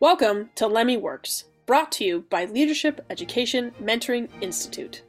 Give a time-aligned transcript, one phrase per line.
[0.00, 5.02] Welcome to LEMI Works, brought to you by Leadership Education Mentoring Institute.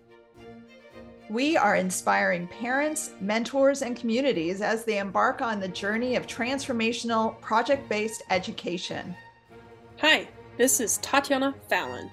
[1.29, 7.39] We are inspiring parents, mentors, and communities as they embark on the journey of transformational
[7.39, 9.15] project based education.
[9.99, 10.27] Hi,
[10.57, 12.11] this is Tatiana Fallon.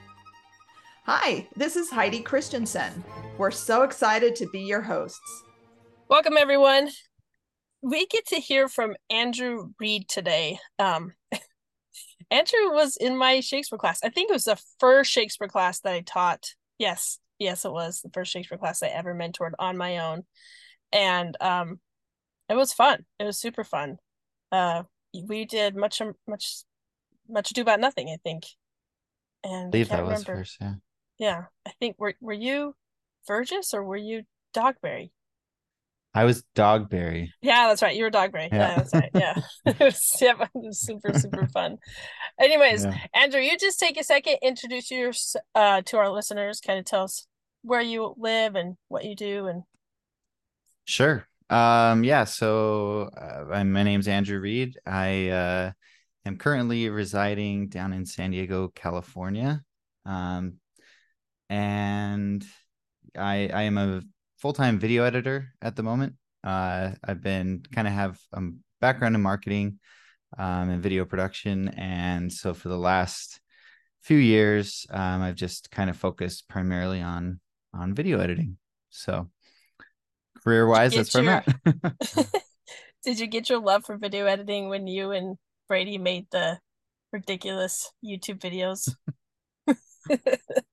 [1.04, 3.02] Hi, this is Heidi Christensen.
[3.38, 5.42] We're so excited to be your hosts.
[6.08, 6.90] Welcome, everyone.
[7.82, 10.60] We get to hear from Andrew Read today.
[10.78, 11.14] Um,
[12.30, 14.00] Andrew was in my Shakespeare class.
[14.04, 16.54] I think it was the first Shakespeare class that I taught.
[16.78, 20.24] Yes, yes, it was the first Shakespeare class I ever mentored on my own,
[20.92, 21.80] and um,
[22.48, 23.04] it was fun.
[23.18, 23.96] It was super fun.
[24.52, 24.82] Uh,
[25.26, 26.62] we did much, much,
[27.28, 28.08] much ado about nothing.
[28.10, 28.44] I think,
[29.42, 30.40] and I believe I that was remember.
[30.40, 30.74] first, yeah.
[31.18, 32.74] Yeah, I think were were you
[33.26, 34.22] Verges or were you
[34.54, 35.10] Dogberry?
[36.14, 37.28] I was Dogberry.
[37.42, 37.94] Yeah, that's right.
[37.94, 38.48] You were Dogberry.
[38.50, 38.76] Yeah, Yeah.
[38.76, 39.10] that's right.
[39.14, 39.34] Yeah,
[39.66, 41.76] it was, yeah, it was super super fun.
[42.40, 42.98] Anyways, Yeah.
[43.14, 45.12] Andrew, you just take a second, introduce your
[45.54, 47.26] uh to our listeners, kind of tell us
[47.62, 49.62] where you live and what you do, and
[50.84, 51.26] Sure.
[51.50, 54.78] Um, yeah, so uh, I'm- my name's Andrew Read.
[54.86, 55.72] I uh,
[56.26, 59.62] am currently residing down in San Diego, California.
[60.06, 60.54] Um,
[61.50, 62.44] and
[63.16, 64.02] I I am a
[64.38, 66.14] full-time video editor at the moment.
[66.44, 68.42] Uh, I've been kind of have a
[68.80, 69.78] background in marketing
[70.38, 73.40] um, and video production, and so for the last
[74.02, 77.40] few years, um, I've just kind of focused primarily on
[77.74, 78.56] on video editing.
[78.90, 79.28] So
[80.42, 81.92] career-wise, that's where I'm at.
[83.04, 85.36] did you get your love for video editing when you and
[85.66, 86.58] Brady made the
[87.12, 88.94] ridiculous YouTube videos?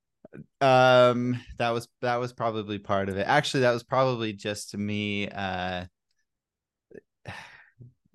[0.62, 3.28] um that was that was probably part of it.
[3.28, 5.86] Actually that was probably just me uh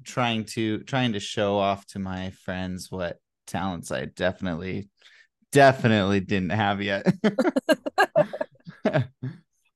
[0.05, 4.89] trying to trying to show off to my friends what talents i definitely
[5.53, 7.07] definitely didn't have yet.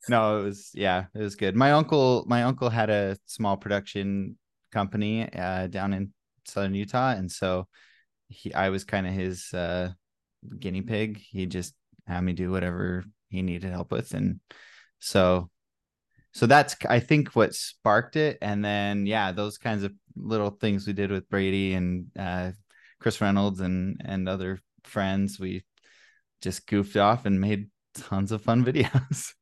[0.09, 1.57] No it was yeah it was good.
[1.57, 4.37] My uncle my uncle had a small production
[4.73, 6.13] company uh down in
[6.47, 7.67] southern utah and so
[8.29, 9.91] he i was kind of his uh
[10.59, 11.19] guinea pig.
[11.19, 11.75] He just
[12.07, 14.41] had me do whatever he needed help with and
[14.99, 15.51] so
[16.33, 20.87] so that's i think what sparked it and then yeah those kinds of little things
[20.87, 22.51] we did with brady and uh
[23.01, 25.65] chris reynolds and and other friends we
[26.41, 29.33] just goofed off and made tons of fun videos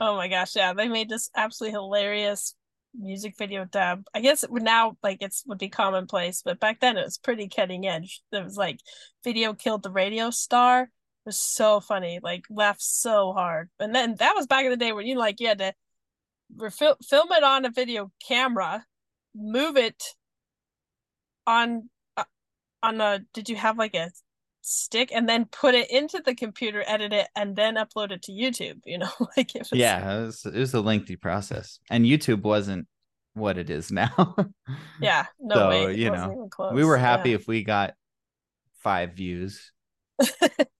[0.00, 2.54] Oh my gosh, yeah, they made this absolutely hilarious
[2.94, 4.04] music video dub.
[4.14, 7.18] I guess it would now like it's would be commonplace, but back then it was
[7.18, 8.22] pretty cutting edge.
[8.32, 8.80] It was like
[9.24, 10.90] video killed the radio star.
[11.28, 13.68] It was so funny, like laughed so hard.
[13.78, 15.74] And then that was back in the day when you like you had to
[16.70, 18.82] film it on a video camera,
[19.34, 20.02] move it
[21.46, 22.24] on uh,
[22.82, 23.20] on a.
[23.34, 24.10] Did you have like a
[24.62, 28.32] stick and then put it into the computer, edit it, and then upload it to
[28.32, 28.80] YouTube?
[28.86, 32.40] You know, like it was yeah it was, it was a lengthy process and youtube
[32.40, 32.86] wasn't
[33.34, 34.34] what it is now
[35.02, 35.92] Yeah, no So, way.
[35.92, 37.92] It you know, we were happy if we got
[38.82, 39.72] five views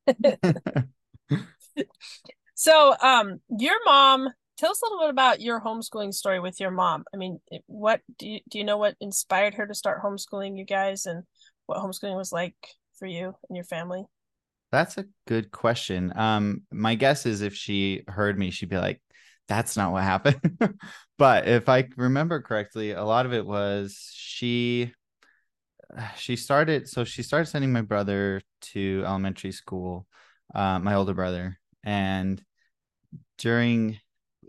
[2.58, 6.72] So, um, your mom, tell us a little bit about your homeschooling story with your
[6.72, 7.04] mom.
[7.14, 10.64] I mean, what do you do you know what inspired her to start homeschooling you
[10.64, 11.22] guys and
[11.66, 12.56] what homeschooling was like
[12.98, 14.02] for you and your family?
[14.72, 16.12] That's a good question.
[16.16, 19.00] Um, my guess is if she heard me, she'd be like,
[19.46, 20.58] "That's not what happened."
[21.16, 24.92] but if I remember correctly, a lot of it was she
[26.16, 30.06] she started so she started sending my brother to elementary school,
[30.54, 32.42] uh, my older brother, and
[33.38, 33.98] during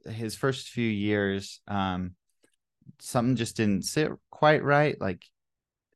[0.06, 2.16] his first few years, um,
[3.00, 5.00] something just didn't sit quite right.
[5.00, 5.24] Like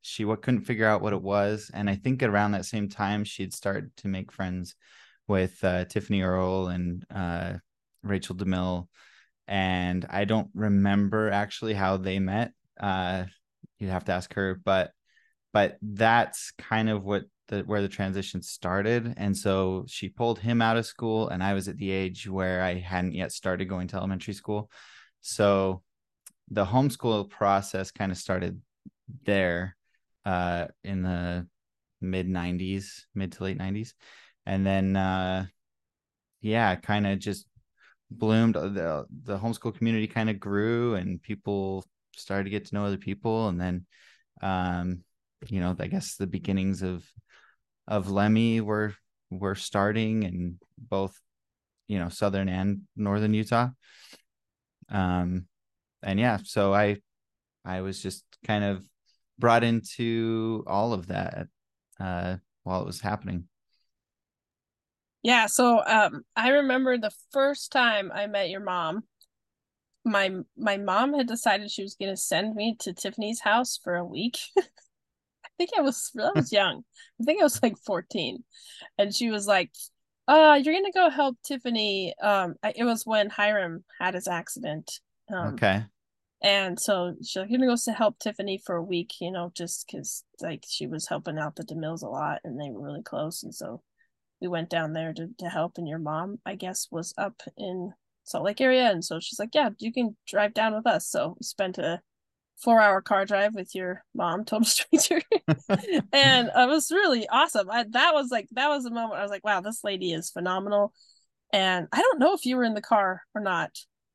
[0.03, 3.23] she what couldn't figure out what it was and i think around that same time
[3.23, 4.75] she'd started to make friends
[5.27, 7.53] with uh, tiffany earl and uh,
[8.03, 8.87] rachel demille
[9.47, 13.23] and i don't remember actually how they met uh,
[13.79, 14.91] you'd have to ask her but
[15.53, 19.13] but that's kind of what the where the transition started.
[19.17, 22.63] And so she pulled him out of school and i was at the age where
[22.63, 24.69] i hadn't yet started going to elementary school.
[25.21, 25.83] So
[26.49, 28.61] the homeschool process kind of started
[29.25, 29.75] there
[30.25, 31.47] uh in the
[32.01, 33.93] mid 90s mid to late 90s
[34.45, 35.45] and then uh
[36.41, 37.47] yeah kind of just
[38.11, 41.85] bloomed Uh, the the homeschool community kind of grew and people
[42.15, 43.47] started to get to know other people.
[43.47, 43.85] And then
[44.41, 45.03] um
[45.47, 47.05] you know i guess the beginnings of
[47.87, 48.93] of LEMI were
[49.29, 51.19] were starting in both
[51.87, 53.69] you know southern and northern utah
[54.89, 55.45] um
[56.01, 56.97] and yeah so i
[57.65, 58.85] i was just kind of
[59.39, 61.47] brought into all of that
[61.99, 63.47] uh while it was happening.
[65.21, 69.03] Yeah, so um I remember the first time I met your mom,
[70.03, 73.95] my my mom had decided she was going to send me to Tiffany's house for
[73.95, 74.37] a week.
[75.53, 76.83] I think I was I was young.
[77.21, 78.43] I think I was like 14.
[78.97, 79.71] And she was like,
[80.27, 84.91] "Uh, you're going to go help Tiffany." Um it was when Hiram had his accident.
[85.33, 85.85] Um, okay.
[86.43, 89.87] And so she's like, gonna go to help Tiffany for a week, you know, just
[89.87, 93.43] because like she was helping out the DeMills a lot and they were really close.
[93.43, 93.81] And so
[94.41, 95.77] we went down there to, to help.
[95.77, 97.93] And your mom, I guess, was up in
[98.25, 98.91] Salt Lake area.
[98.91, 101.07] And so she's like, Yeah, you can drive down with us.
[101.07, 102.01] So we spent a
[102.61, 105.21] four hour car drive with your mom, total stranger.
[106.13, 107.69] and it was really awesome.
[107.69, 110.29] I that was like that was a moment I was like, wow, this lady is
[110.29, 110.93] phenomenal.
[111.51, 113.71] And I don't know if you were in the car or not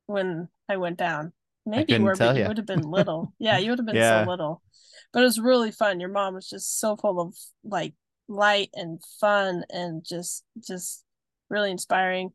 [0.07, 1.31] when I went down.
[1.65, 2.41] Maybe you were, but you.
[2.41, 3.33] you would have been little.
[3.39, 4.23] yeah, you would have been yeah.
[4.23, 4.61] so little.
[5.13, 5.99] But it was really fun.
[5.99, 7.93] Your mom was just so full of like
[8.27, 11.03] light and fun and just just
[11.49, 12.31] really inspiring.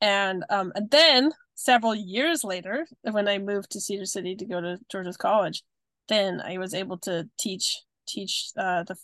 [0.00, 4.60] And um and then several years later, when I moved to Cedar City to go
[4.60, 5.62] to Georges College,
[6.08, 8.96] then I was able to teach teach uh the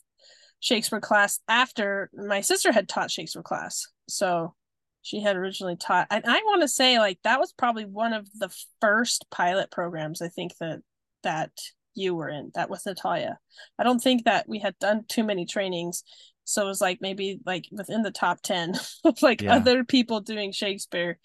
[0.60, 3.86] Shakespeare class after my sister had taught Shakespeare class.
[4.08, 4.54] So
[5.02, 8.28] she had originally taught and i want to say like that was probably one of
[8.38, 10.80] the first pilot programs i think that
[11.22, 11.50] that
[11.94, 13.38] you were in that was natalia
[13.78, 16.02] i don't think that we had done too many trainings
[16.44, 18.74] so it was like maybe like within the top 10
[19.04, 19.54] of like yeah.
[19.54, 21.18] other people doing shakespeare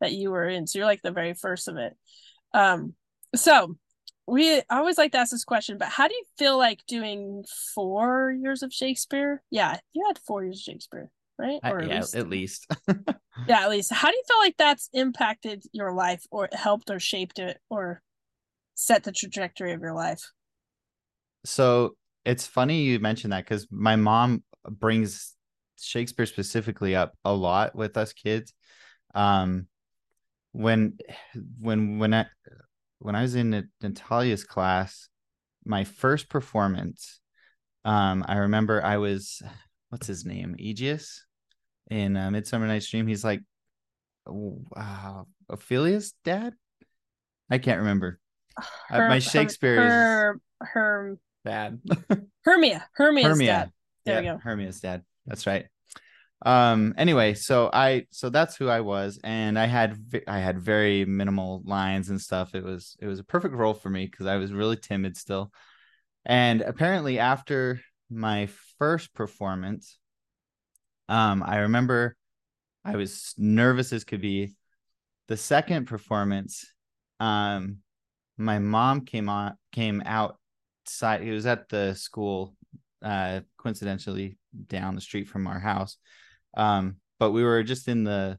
[0.00, 1.96] that you were in so you're like the very first of it
[2.54, 2.94] um
[3.34, 3.76] so
[4.26, 7.44] we always like to ask this question but how do you feel like doing
[7.74, 11.10] four years of shakespeare yeah you had four years of shakespeare
[11.40, 11.60] right?
[11.64, 12.66] Or yeah, at least.
[13.48, 13.92] yeah, at least.
[13.92, 18.02] How do you feel like that's impacted your life or helped or shaped it or
[18.74, 20.30] set the trajectory of your life?
[21.44, 25.34] So it's funny you mentioned that because my mom brings
[25.80, 28.52] Shakespeare specifically up a lot with us kids.
[29.14, 29.66] Um,
[30.52, 30.98] when
[31.60, 32.26] when when I
[32.98, 35.08] when I was in Natalia's class,
[35.64, 37.20] my first performance,
[37.84, 39.42] um, I remember I was
[39.90, 41.24] what's his name, Egeus
[41.90, 43.06] in uh, Midsummer Night's Dream.
[43.06, 43.40] He's like
[44.26, 46.54] uh, Ophelia's dad.
[47.50, 48.20] I can't remember.
[48.88, 51.80] Her, uh, my Shakespeare her, is her, bad.
[52.44, 53.46] Hermia, Hermia's Hermia.
[53.46, 53.72] dad.
[54.04, 54.42] There yeah, you go.
[54.42, 55.02] Hermia's dad.
[55.26, 55.66] That's right.
[56.42, 56.94] Um.
[56.96, 61.62] Anyway, so I so that's who I was, and I had I had very minimal
[61.64, 62.54] lines and stuff.
[62.54, 65.52] It was it was a perfect role for me because I was really timid still,
[66.24, 68.48] and apparently after my
[68.78, 69.98] first performance,
[71.08, 72.16] um, I remember
[72.84, 74.54] I was nervous as could be.
[75.28, 76.64] The second performance,
[77.20, 77.78] um,
[78.36, 81.22] my mom came on came outside.
[81.22, 82.56] He was at the school,
[83.02, 84.38] uh, coincidentally
[84.68, 85.98] down the street from our house.
[86.54, 88.38] Um, but we were just in the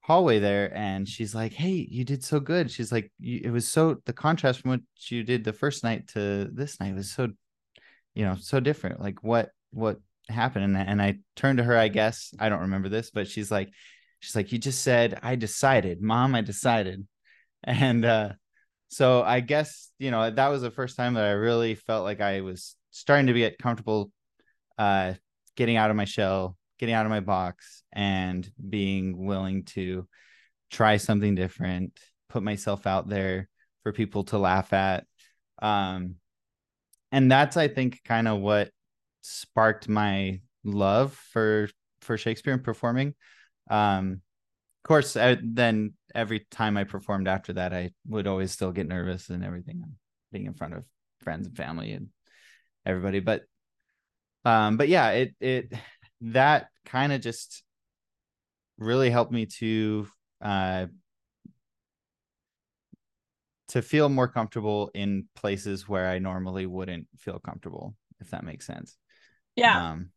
[0.00, 2.70] hallway there and she's like hey you did so good.
[2.70, 6.48] She's like it was so the contrast from what you did the first night to
[6.52, 7.28] this night was so
[8.14, 9.00] you know so different.
[9.00, 9.98] Like what what
[10.28, 10.64] happened?
[10.64, 13.70] And, and i turned to her i guess i don't remember this but she's like
[14.20, 17.06] she's like you just said i decided mom i decided
[17.62, 18.30] and uh
[18.88, 22.20] so i guess you know that was the first time that i really felt like
[22.20, 24.10] i was starting to get comfortable
[24.78, 25.14] uh
[25.56, 30.06] getting out of my shell getting out of my box and being willing to
[30.70, 33.48] try something different put myself out there
[33.82, 35.04] for people to laugh at
[35.62, 36.16] um
[37.12, 38.70] and that's i think kind of what
[39.22, 41.68] sparked my love for
[42.00, 43.14] for Shakespeare and performing.
[43.70, 44.22] Um,
[44.84, 48.86] of course, I, then every time I performed after that, I would always still get
[48.86, 49.82] nervous and everything,
[50.32, 50.84] being in front of
[51.22, 52.08] friends and family and
[52.86, 53.20] everybody.
[53.20, 53.42] But,
[54.44, 55.72] um, but yeah, it it
[56.20, 57.62] that kind of just
[58.78, 60.06] really helped me to
[60.42, 60.86] uh
[63.68, 68.66] to feel more comfortable in places where I normally wouldn't feel comfortable, if that makes
[68.66, 68.96] sense.
[69.56, 69.90] Yeah.
[69.90, 70.10] Um,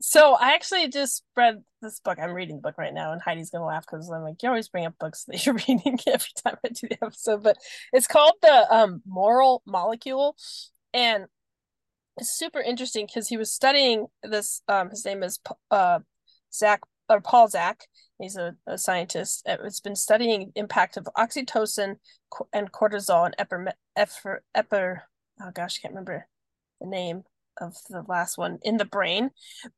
[0.00, 2.18] so I actually just read this book.
[2.20, 4.68] I'm reading the book right now, and Heidi's gonna laugh because I'm like, you always
[4.68, 7.42] bring up books that you're reading every time I do the episode.
[7.42, 7.56] But
[7.92, 10.36] it's called the um, Moral Molecule,
[10.92, 11.26] and
[12.16, 14.62] it's super interesting because he was studying this.
[14.68, 15.38] Um, his name is
[15.70, 16.00] uh,
[16.52, 17.86] Zak or Paul Zak.
[18.18, 19.42] He's a, a scientist.
[19.46, 21.96] It's been studying impact of oxytocin
[22.52, 25.00] and cortisol and eper, eper, eper
[25.40, 26.26] oh gosh, I can't remember
[26.80, 27.24] the name
[27.60, 29.30] of the last one in the brain.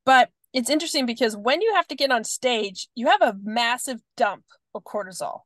[0.05, 4.01] But it's interesting because when you have to get on stage, you have a massive
[4.17, 5.41] dump of cortisol.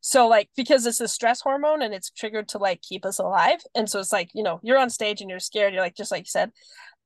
[0.00, 3.60] So like because it's a stress hormone and it's triggered to like keep us alive.
[3.74, 6.10] And so it's like, you know, you're on stage and you're scared, you're like just
[6.10, 6.52] like you said.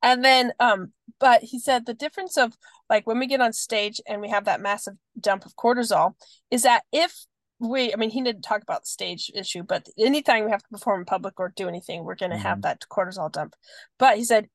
[0.02, 2.52] And then um But he said the difference of
[2.90, 6.14] like when we get on stage and we have that massive dump of cortisol
[6.50, 7.14] is that if
[7.58, 10.68] we, I mean, he didn't talk about the stage issue, but anytime we have to
[10.68, 12.46] perform in public or do anything, we're going to mm-hmm.
[12.46, 13.54] have that cortisol dump.
[13.98, 14.48] But he said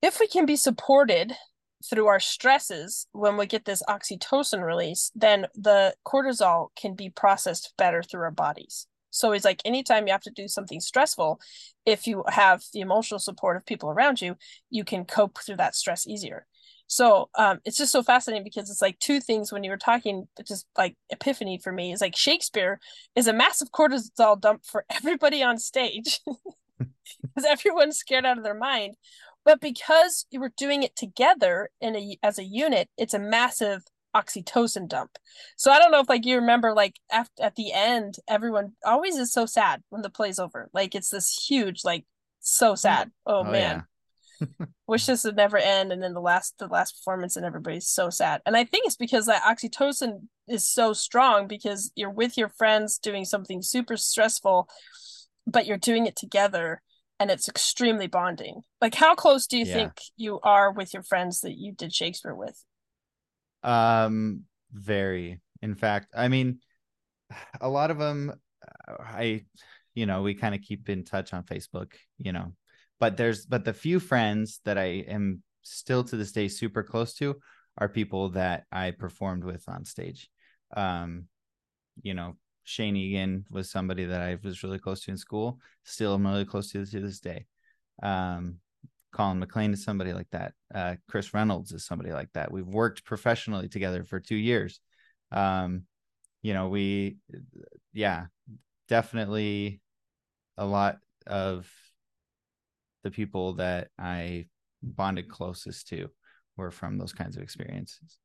[0.00, 1.32] if we can be supported
[1.88, 7.72] through our stresses when we get this oxytocin release, then the cortisol can be processed
[7.76, 8.86] better through our bodies.
[9.10, 11.40] So he's like, anytime you have to do something stressful,
[11.86, 14.36] if you have the emotional support of people around you,
[14.70, 16.46] you can cope through that stress easier.
[16.86, 20.26] So um, it's just so fascinating because it's like two things when you were talking,
[20.46, 22.80] just like epiphany for me is like Shakespeare
[23.14, 26.20] is a massive cortisol dump for everybody on stage
[27.22, 28.96] because everyone's scared out of their mind.
[29.44, 33.82] But because you were doing it together in a as a unit, it's a massive
[34.14, 35.10] oxytocin dump.
[35.56, 39.16] So I don't know if like you remember like after at the end, everyone always
[39.16, 40.70] is so sad when the play's over.
[40.72, 42.04] Like it's this huge, like
[42.40, 42.78] so mm.
[42.78, 43.10] sad.
[43.26, 43.84] Oh, oh man.
[44.40, 44.46] Yeah.
[44.86, 45.92] Wish this would never end.
[45.92, 48.40] And then the last the last performance and everybody's so sad.
[48.46, 52.98] And I think it's because that oxytocin is so strong because you're with your friends
[52.98, 54.68] doing something super stressful,
[55.46, 56.80] but you're doing it together
[57.24, 58.60] and it's extremely bonding.
[58.82, 59.72] Like how close do you yeah.
[59.72, 62.62] think you are with your friends that you did Shakespeare with?
[63.62, 65.40] Um, very.
[65.62, 66.58] In fact, I mean,
[67.62, 68.30] a lot of them,
[68.86, 69.46] uh, I,
[69.94, 72.52] you know, we kind of keep in touch on Facebook, you know,
[73.00, 77.14] but there's, but the few friends that I am still to this day super close
[77.14, 77.36] to
[77.78, 80.28] are people that I performed with on stage.
[80.76, 81.24] Um,
[82.02, 85.60] you know, Shane Egan was somebody that I was really close to in school.
[85.84, 87.46] Still, I'm really close to to this day.
[88.02, 88.58] Um,
[89.12, 90.54] Colin McLean is somebody like that.
[90.74, 92.50] Uh, Chris Reynolds is somebody like that.
[92.50, 94.80] We've worked professionally together for two years.
[95.30, 95.84] Um,
[96.42, 97.18] you know, we,
[97.92, 98.26] yeah,
[98.88, 99.80] definitely
[100.56, 101.70] a lot of
[103.04, 104.46] the people that I
[104.82, 106.10] bonded closest to
[106.56, 108.18] were from those kinds of experiences.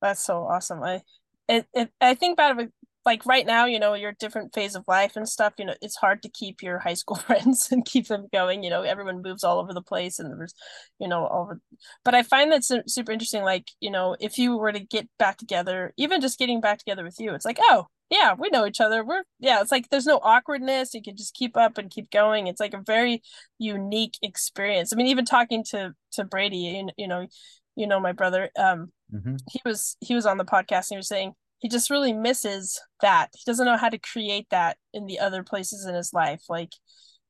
[0.00, 0.82] That's so awesome.
[0.82, 1.02] I,
[1.48, 2.58] it, it I think about
[3.04, 5.96] like right now, you know, your different phase of life and stuff, you know, it's
[5.96, 8.62] hard to keep your high school friends and keep them going.
[8.62, 10.54] You know, everyone moves all over the place and there's,
[10.98, 11.60] you know, all over.
[12.04, 13.42] But I find that super interesting.
[13.42, 17.04] Like, you know, if you were to get back together, even just getting back together
[17.04, 19.04] with you, it's like, oh, yeah, we know each other.
[19.04, 20.94] We're, yeah, it's like there's no awkwardness.
[20.94, 22.46] You can just keep up and keep going.
[22.46, 23.22] It's like a very
[23.58, 24.92] unique experience.
[24.92, 27.26] I mean, even talking to, to Brady, you, you know,
[27.74, 29.36] you know, my brother, um, mm-hmm.
[29.50, 32.80] he was, he was on the podcast and he was saying, he just really misses
[33.00, 33.30] that.
[33.34, 36.72] He doesn't know how to create that in the other places in his life, like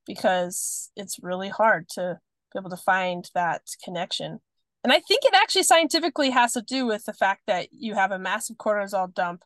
[0.07, 2.19] because it's really hard to
[2.53, 4.41] be able to find that connection.
[4.83, 8.11] And I think it actually scientifically has to do with the fact that you have
[8.11, 9.43] a massive cortisol dump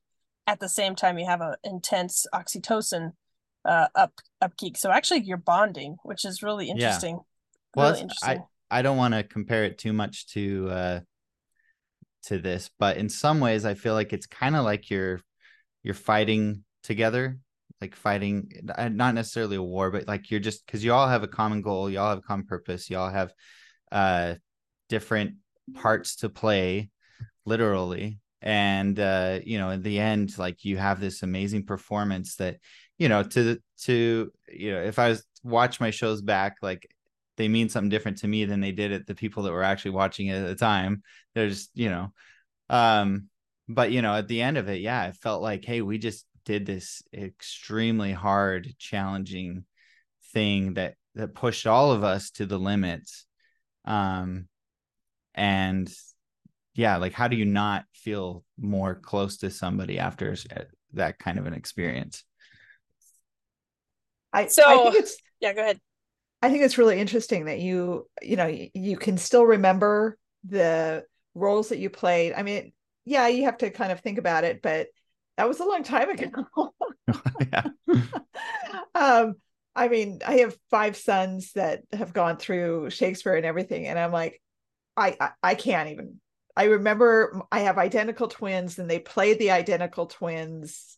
[0.46, 3.12] at the same time you have an intense oxytocin
[3.64, 4.76] uh, up upkeep.
[4.76, 7.16] So actually, you're bonding, which is really interesting.
[7.16, 7.22] Yeah.
[7.74, 8.44] Well, really interesting.
[8.70, 11.00] I I don't want to compare it too much to uh,
[12.26, 15.20] to this, but in some ways I feel like it's kind of like you're
[15.82, 17.38] you're fighting together,
[17.80, 21.22] like fighting uh, not necessarily a war, but like you're just because you all have
[21.22, 23.32] a common goal, you all have a common purpose, you all have
[23.92, 24.34] uh
[24.88, 25.36] different
[25.74, 26.90] parts to play
[27.44, 28.18] literally.
[28.42, 32.58] And uh you know in the end like you have this amazing performance that
[32.98, 36.86] you know to to you know if i was watch my shows back like
[37.36, 39.92] they mean something different to me than they did at the people that were actually
[39.92, 41.02] watching it at the time.
[41.34, 42.12] There's, you know,
[42.68, 43.28] um,
[43.68, 46.24] but you know, at the end of it, yeah, it felt like, hey, we just
[46.44, 49.64] did this extremely hard, challenging
[50.32, 53.26] thing that that pushed all of us to the limits.
[53.84, 54.48] Um,
[55.34, 55.92] and
[56.74, 60.36] yeah, like how do you not feel more close to somebody after
[60.92, 62.24] that kind of an experience?
[64.32, 65.80] I so I think it's yeah, go ahead.
[66.46, 71.70] I think it's really interesting that you, you know, you can still remember the roles
[71.70, 72.34] that you played.
[72.34, 72.72] I mean,
[73.04, 74.86] yeah, you have to kind of think about it, but
[75.36, 76.30] that was a long time ago.
[77.52, 77.64] yeah.
[78.94, 79.34] um,
[79.74, 84.12] I mean, I have five sons that have gone through Shakespeare and everything, and I'm
[84.12, 84.40] like,
[84.96, 86.20] I, I, I can't even.
[86.56, 90.96] I remember I have identical twins, and they played the identical twins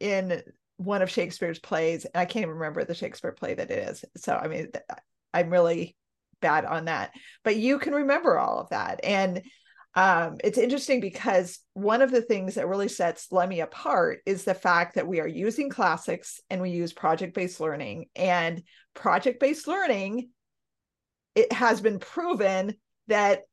[0.00, 0.42] in
[0.76, 4.04] one of Shakespeare's plays, and I can't even remember the Shakespeare play that it is.
[4.16, 4.70] So I mean,
[5.32, 5.96] I'm really
[6.40, 7.12] bad on that.
[7.44, 9.42] But you can remember all of that, and
[9.96, 14.54] um, it's interesting because one of the things that really sets LEMI apart is the
[14.54, 18.06] fact that we are using classics and we use project-based learning.
[18.14, 18.62] And
[18.94, 20.28] project-based learning,
[21.34, 22.74] it has been proven
[23.08, 23.44] that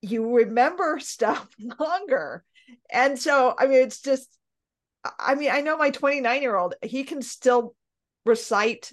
[0.00, 1.46] you remember stuff
[1.78, 2.44] longer.
[2.90, 4.37] And so, I mean, it's just
[5.18, 7.74] I mean, I know my 29 year old, he can still
[8.24, 8.92] recite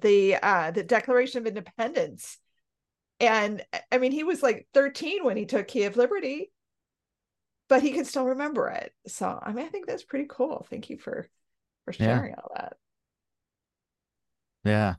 [0.00, 2.38] the uh the Declaration of Independence
[3.18, 6.52] and I mean, he was like 13 when he took Key of Liberty,
[7.68, 8.92] but he can still remember it.
[9.06, 10.66] So I mean, I think that's pretty cool.
[10.68, 11.28] Thank you for
[11.84, 12.40] for sharing yeah.
[12.42, 12.76] all that.
[14.64, 14.94] Yeah.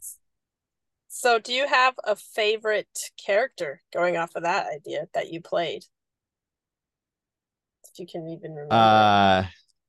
[1.10, 5.84] So, do you have a favorite character going off of that idea that you played?
[7.92, 9.46] If you can even remember uh,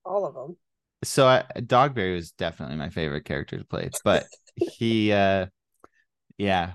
[0.08, 0.56] all of them.
[1.04, 5.46] So, I, Dogberry was definitely my favorite character to play, but he, uh,
[6.36, 6.72] yeah,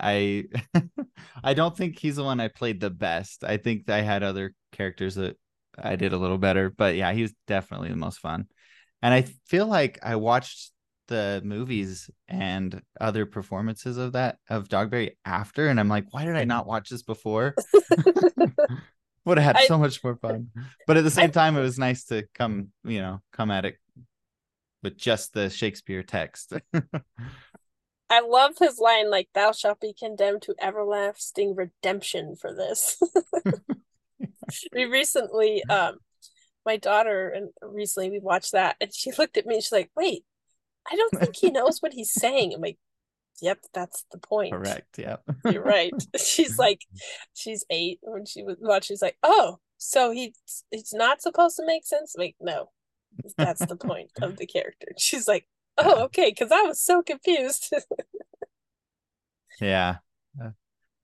[0.00, 0.44] I,
[1.44, 3.44] I don't think he's the one I played the best.
[3.44, 5.36] I think I had other characters that
[5.78, 8.46] I did a little better, but yeah, he was definitely the most fun.
[9.02, 10.72] And I feel like I watched
[11.08, 16.36] the movies and other performances of that of Dogberry after, and I'm like, why did
[16.36, 17.54] I not watch this before?
[19.30, 20.50] Would have had I, so much more fun.
[20.88, 23.64] But at the same I, time, it was nice to come, you know, come at
[23.64, 23.76] it
[24.82, 26.52] with just the Shakespeare text.
[28.10, 33.00] I love his line, like, thou shalt be condemned to everlasting redemption for this.
[34.72, 35.98] we recently um
[36.66, 39.92] my daughter and recently we watched that and she looked at me and she's like,
[39.96, 40.24] wait,
[40.90, 42.52] I don't think he knows what he's saying.
[42.52, 42.78] I'm like,
[43.40, 44.52] yep, that's the point.
[44.52, 44.98] Correct.
[44.98, 45.22] Yep.
[45.50, 45.92] You're right.
[46.18, 46.82] She's like,
[47.34, 48.94] she's eight when she was watching.
[48.94, 50.34] She's like, oh, so he
[50.70, 52.14] it's not supposed to make sense.
[52.16, 52.70] Like, no,
[53.36, 54.88] that's the point of the character.
[54.98, 55.46] She's like,
[55.78, 57.72] oh, okay, because I was so confused.
[59.60, 59.96] yeah.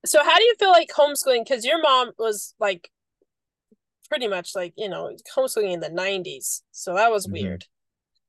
[0.05, 1.45] So how do you feel like homeschooling?
[1.45, 2.91] Because your mom was like
[4.09, 7.43] pretty much like you know homeschooling in the 90s so that was mm-hmm.
[7.43, 7.65] weird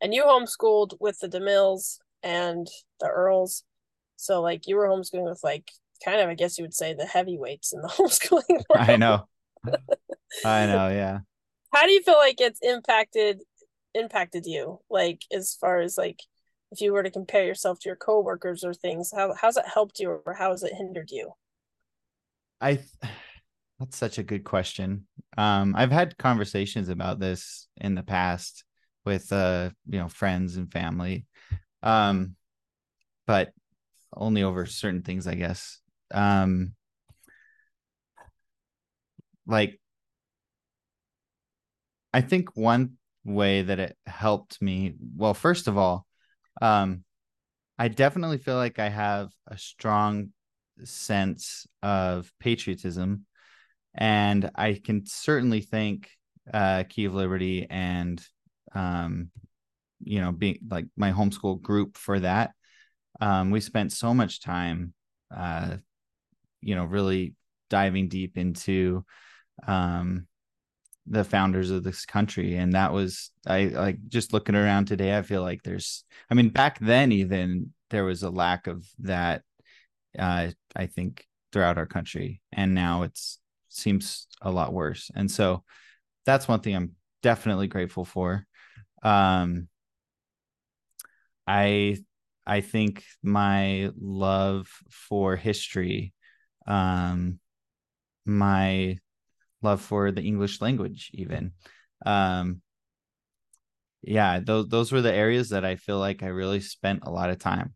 [0.02, 2.68] and you homeschooled with the DeMills and
[3.00, 3.64] the Earls.
[4.18, 5.72] So like you were homeschooling with like
[6.04, 8.90] kind of I guess you would say the heavyweights in the homeschooling world.
[8.90, 9.28] I know.
[10.46, 11.20] I know, yeah.
[11.74, 13.42] How do you feel like it's impacted
[13.94, 14.80] impacted you?
[14.90, 16.20] Like as far as like
[16.72, 20.00] if you were to compare yourself to your coworkers or things, how how's it helped
[20.00, 21.32] you or how has it hindered you?
[22.60, 22.80] I
[23.80, 25.08] that's such a good question.
[25.38, 28.64] Um, I've had conversations about this in the past
[29.06, 31.26] with uh you know friends and family
[31.82, 32.36] um
[33.26, 33.52] but
[34.18, 35.80] only over certain things i guess
[36.12, 36.74] um
[39.46, 39.80] like
[42.14, 46.06] i think one way that it helped me well first of all
[46.62, 47.04] um
[47.78, 50.30] i definitely feel like i have a strong
[50.84, 53.26] sense of patriotism
[53.96, 56.10] and i can certainly thank
[56.54, 58.26] uh key of liberty and
[58.74, 59.32] um,
[60.04, 62.52] you know, being like my homeschool group for that.
[63.20, 64.94] Um, we spent so much time,
[65.36, 65.78] uh,
[66.62, 67.36] you know, really
[67.70, 69.06] diving deep into
[69.68, 70.28] um,
[71.06, 72.56] the founders of this country.
[72.56, 76.50] And that was, I like just looking around today, I feel like there's, I mean,
[76.50, 79.44] back then, even there was a lack of that,
[80.18, 82.42] uh, I think, throughout our country.
[82.52, 85.12] And now it's, seems a lot worse.
[85.16, 85.64] And so
[86.26, 86.92] that's one thing I'm
[87.24, 88.46] definitely grateful for
[89.04, 89.68] um
[91.46, 91.98] i
[92.48, 96.14] i think my love for history
[96.66, 97.40] um
[98.26, 98.98] my
[99.62, 101.52] love for the english language even
[102.06, 102.62] um
[104.02, 107.30] yeah those those were the areas that i feel like i really spent a lot
[107.30, 107.74] of time.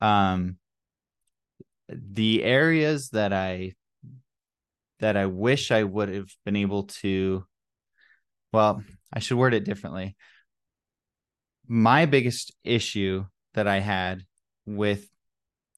[0.00, 0.58] Um
[1.88, 3.74] the areas that i
[5.00, 7.44] that i wish i would have been able to
[8.52, 10.16] well i should word it differently.
[11.68, 13.26] My biggest issue
[13.56, 14.22] that I had
[14.64, 15.08] with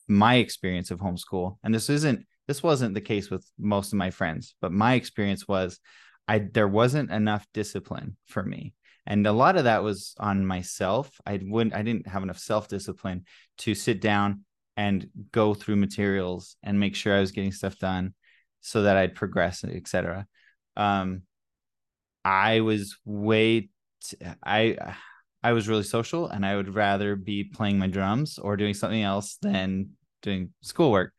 [0.07, 4.11] my experience of homeschool, and this isn't this wasn't the case with most of my
[4.11, 5.81] friends, but my experience was
[6.27, 8.75] I there wasn't enough discipline for me.
[9.07, 11.11] And a lot of that was on myself.
[11.27, 13.25] I wouldn't I didn't have enough self-discipline
[13.59, 14.45] to sit down
[14.77, 18.15] and go through materials and make sure I was getting stuff done
[18.61, 20.27] so that I'd progress, etc.
[20.77, 21.23] Um,
[22.25, 23.71] I was way
[24.03, 24.97] t- I
[25.43, 29.03] I was really social and I would rather be playing my drums or doing something
[29.03, 29.91] else than
[30.23, 31.13] doing schoolwork.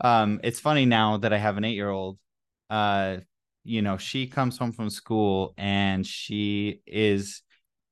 [0.00, 2.18] Um, it's funny now that I have an eight year old.
[2.68, 3.18] Uh,
[3.64, 7.42] you know, she comes home from school and she is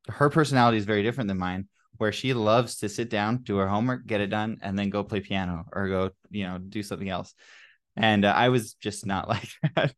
[0.09, 3.69] her personality is very different than mine, where she loves to sit down, do her
[3.69, 7.09] homework, get it done, and then go play piano or go, you know, do something
[7.09, 7.35] else.
[7.97, 9.95] And uh, I was just not like that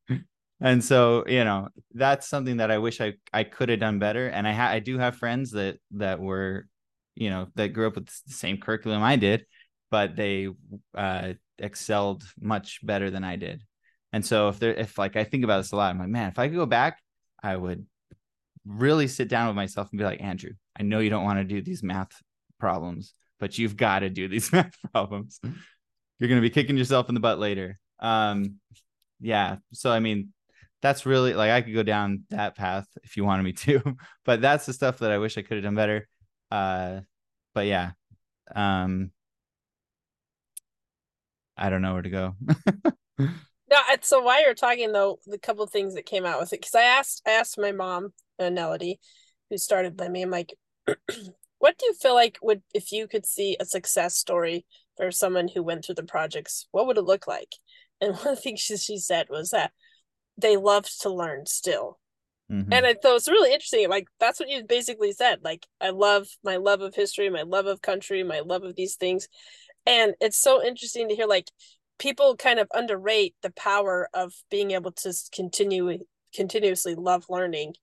[0.61, 4.29] and so you know that's something that i wish i i could have done better.
[4.29, 6.67] And i ha- i do have friends that that were
[7.15, 9.47] you know that grew up with the same curriculum i did
[9.91, 10.49] but they
[10.97, 13.63] uh excelled much better than i did.
[14.13, 16.29] And so if there if like i think about this a lot i'm like man
[16.29, 17.03] if i could go back
[17.43, 17.85] i would
[18.65, 21.45] really sit down with myself and be like andrew i know you don't want to
[21.45, 22.13] do these math
[22.59, 25.41] problems but you've got to do these math problems.
[26.19, 28.57] You're going to be kicking yourself in the butt later um
[29.21, 29.57] yeah.
[29.73, 30.33] So i mean
[30.85, 33.81] that's really like i could go down that path if you wanted me to
[34.27, 36.07] but that's the stuff that i wish i could have done better.
[36.51, 37.01] Uh
[37.55, 37.93] but yeah
[38.55, 39.11] um
[41.57, 42.35] i don't know where to go.
[43.71, 46.75] No so while you're talking though the couple things that came out with it because
[46.75, 49.01] i asked i asked my mom uh, Melody,
[49.49, 50.55] who started by me i'm like
[51.59, 54.67] what do you feel like would if you could see a success story
[54.97, 57.53] for someone who went through the projects what would it look like?
[58.01, 59.73] And one of the things she, she said was that
[60.39, 61.99] they loved to learn still
[62.51, 62.73] mm-hmm.
[62.73, 66.27] and i thought it's really interesting like that's what you basically said like i love
[66.43, 69.29] my love of history my love of country my love of these things
[69.87, 71.51] and it's so interesting to hear like
[71.99, 75.99] people kind of underrate the power of being able to continue
[76.35, 77.75] continuously love learning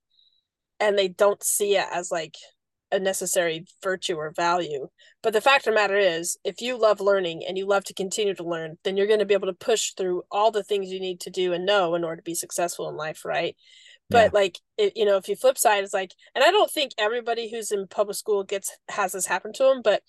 [0.78, 2.34] and they don't see it as like
[2.92, 4.88] a necessary virtue or value.
[5.22, 7.94] But the fact of the matter is, if you love learning and you love to
[7.94, 10.90] continue to learn, then you're going to be able to push through all the things
[10.90, 13.56] you need to do and know in order to be successful in life, right?
[14.10, 14.40] But yeah.
[14.40, 17.50] like, it, you know, if you flip side, it's like, and I don't think everybody
[17.50, 20.02] who's in public school gets has this happen to them, but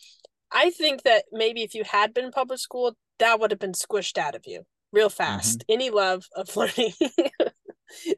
[0.52, 3.72] I think that maybe if you had been in public school, that would have been
[3.72, 5.60] squished out of you real fast.
[5.60, 5.74] Mm-hmm.
[5.74, 6.94] Any love of learning,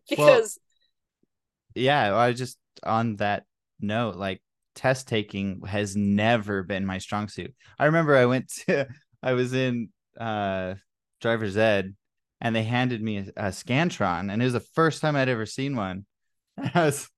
[0.10, 0.60] because.
[0.60, 3.44] Well, yeah, I just on that
[3.80, 4.42] note, like
[4.76, 7.54] test taking has never been my strong suit.
[7.80, 8.88] I remember I went to
[9.24, 10.76] I was in uh
[11.22, 11.96] driver's ed
[12.42, 15.46] and they handed me a, a Scantron and it was the first time I'd ever
[15.46, 16.06] seen one.
[16.74, 17.10] I was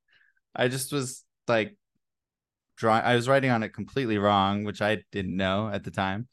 [0.56, 1.78] I just was like
[2.78, 6.28] drawing I was writing on it completely wrong, which I didn't know at the time.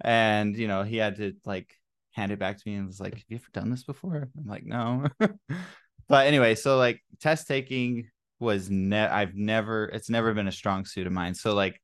[0.00, 1.74] And you know, he had to like
[2.12, 4.28] hand it back to me and was like, Have you ever done this before?
[4.36, 5.06] I'm like, no.
[6.08, 8.08] but anyway, so like test taking
[8.40, 11.34] was ne I've never it's never been a strong suit of mine.
[11.34, 11.80] So like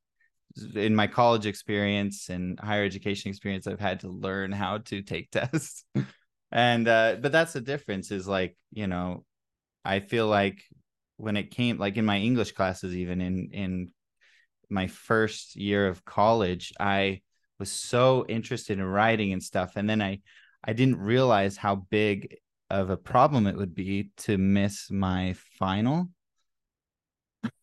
[0.75, 5.31] in my college experience and higher education experience, I've had to learn how to take
[5.33, 5.85] tests.
[6.51, 9.25] and uh but that's the difference is like, you know,
[9.85, 10.63] I feel like
[11.19, 13.91] when it came like in my English classes, even in in
[14.71, 17.21] my first year of college, I
[17.59, 19.77] was so interested in writing and stuff.
[19.77, 20.21] And then I
[20.65, 22.39] I didn't realize how big
[22.71, 26.09] of a problem it would be to miss my final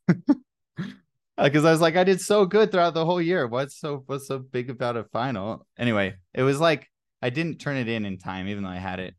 [1.37, 3.47] because I was like, I did so good throughout the whole year.
[3.47, 5.65] What's so what's so big about a final?
[5.77, 6.89] Anyway, it was like
[7.21, 9.15] I didn't turn it in in time, even though I had it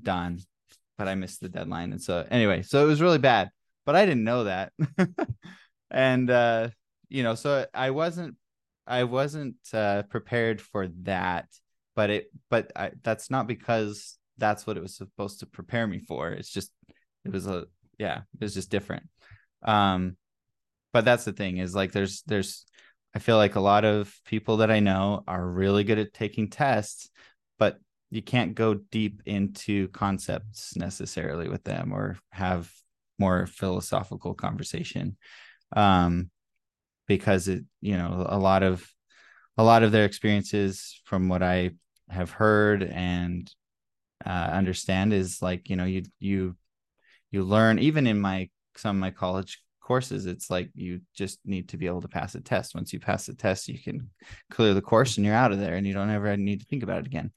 [0.00, 0.38] done,
[0.98, 1.92] but I missed the deadline.
[1.92, 3.50] And so anyway, so it was really bad,
[3.84, 4.72] but I didn't know that.
[5.90, 6.68] and uh,
[7.08, 8.36] you know, so I wasn't
[8.86, 11.46] I wasn't uh, prepared for that,
[11.94, 15.98] but it but I, that's not because that's what it was supposed to prepare me
[16.00, 16.30] for.
[16.30, 16.72] It's just
[17.24, 17.66] it was a
[17.98, 19.04] yeah, it was just different.
[19.62, 20.16] Um,
[20.92, 22.64] but that's the thing is like there's there's
[23.14, 26.48] I feel like a lot of people that I know are really good at taking
[26.48, 27.10] tests,
[27.58, 27.78] but
[28.10, 32.70] you can't go deep into concepts necessarily with them or have
[33.18, 35.16] more philosophical conversation
[35.76, 36.30] um
[37.06, 38.86] because it you know a lot of
[39.56, 41.70] a lot of their experiences from what i
[42.10, 43.50] have heard and
[44.24, 46.56] uh, understand is like you know you you
[47.30, 49.60] you learn even in my some of my college
[49.92, 52.74] courses it's like you just need to be able to pass a test.
[52.74, 54.08] Once you pass the test you can
[54.50, 56.82] clear the course and you're out of there and you don't ever need to think
[56.82, 57.30] about it again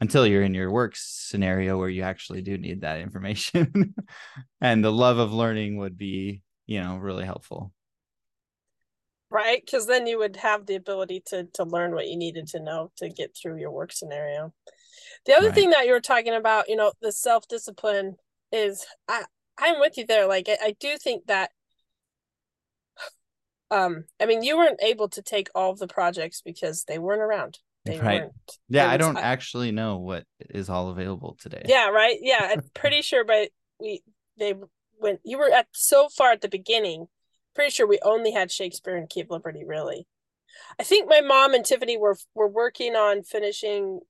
[0.00, 3.94] until you're in your work scenario where you actually do need that information.
[4.60, 7.72] And the love of learning would be you know really helpful.
[9.30, 9.62] Right?
[9.64, 12.90] Because then you would have the ability to to learn what you needed to know
[12.96, 14.52] to get through your work scenario.
[15.26, 15.54] The other right.
[15.54, 18.16] thing that you were talking about you know the self-discipline
[18.50, 19.22] is i
[19.58, 20.26] i'm with you there.
[20.26, 21.52] Like I, I do think that
[23.70, 27.22] um i mean you weren't able to take all of the projects because they weren't
[27.22, 27.58] around.
[27.86, 28.22] They right.
[28.22, 28.32] weren't,
[28.68, 31.62] yeah i don't actually know what is all available today.
[31.66, 32.18] Yeah right?
[32.20, 34.02] Yeah i'm pretty sure but we
[34.38, 34.54] they
[35.00, 37.06] went you were at so far at the beginning
[37.54, 40.06] pretty sure we only had shakespeare and Key of Liberty really.
[40.78, 44.00] I think my mom and tiffany were were working on finishing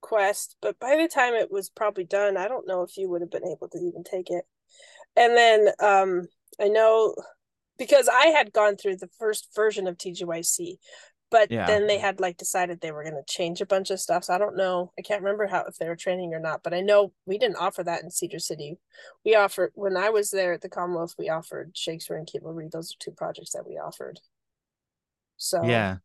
[0.00, 3.20] quest but by the time it was probably done i don't know if you would
[3.20, 4.44] have been able to even take it.
[5.14, 6.28] And then um
[6.60, 7.14] i know
[7.82, 10.76] because I had gone through the first version of TGYC,
[11.30, 11.66] but yeah.
[11.66, 14.24] then they had like decided they were going to change a bunch of stuff.
[14.24, 14.92] So I don't know.
[14.98, 17.56] I can't remember how if they were training or not, but I know we didn't
[17.56, 18.78] offer that in Cedar City.
[19.24, 21.14] We offered when I was there at the Commonwealth.
[21.18, 22.72] We offered Shakespeare and Key Read.
[22.72, 24.20] Those are two projects that we offered.
[25.36, 25.96] So yeah,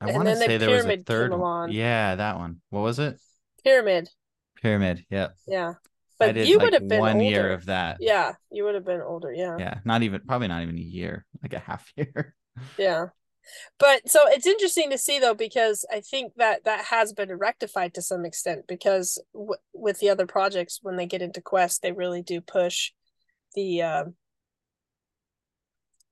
[0.00, 1.70] I want to say the there was a third one.
[1.70, 2.60] Yeah, that one.
[2.70, 3.18] What was it?
[3.62, 4.08] Pyramid.
[4.60, 5.04] Pyramid.
[5.10, 5.28] Yeah.
[5.46, 5.74] Yeah.
[6.18, 7.24] But you like would have been one older.
[7.24, 7.98] year of that.
[8.00, 9.32] Yeah, you would have been older.
[9.32, 9.56] Yeah.
[9.58, 12.34] Yeah, not even probably not even a year, like a half year.
[12.76, 13.06] Yeah.
[13.78, 17.94] but so it's interesting to see though because i think that that has been rectified
[17.94, 21.92] to some extent because w- with the other projects when they get into quest they
[21.92, 22.90] really do push
[23.54, 24.14] the um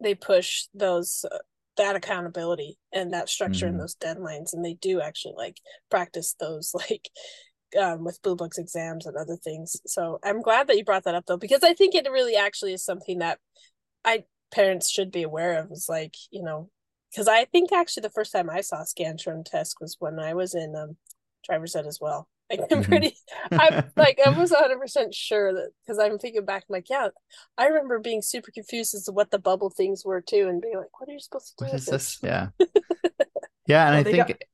[0.02, 1.38] they push those uh,
[1.76, 3.74] that accountability and that structure mm-hmm.
[3.74, 5.56] and those deadlines and they do actually like
[5.90, 7.10] practice those like
[7.76, 11.14] um, with blue books exams and other things so i'm glad that you brought that
[11.14, 13.38] up though because i think it really actually is something that
[14.04, 16.70] i parents should be aware of is like you know
[17.10, 20.54] because i think actually the first time i saw scantron test was when i was
[20.54, 20.96] in um
[21.44, 22.82] driver's ed as well like I'm mm-hmm.
[22.82, 23.16] pretty
[23.50, 27.08] I'm like I was 100% sure that because I'm thinking back I'm like yeah
[27.58, 30.76] I remember being super confused as to what the bubble things were too and being
[30.76, 32.18] like what are you supposed to do what is this?
[32.18, 32.22] this?
[32.22, 32.48] yeah
[33.66, 34.46] yeah and well, I think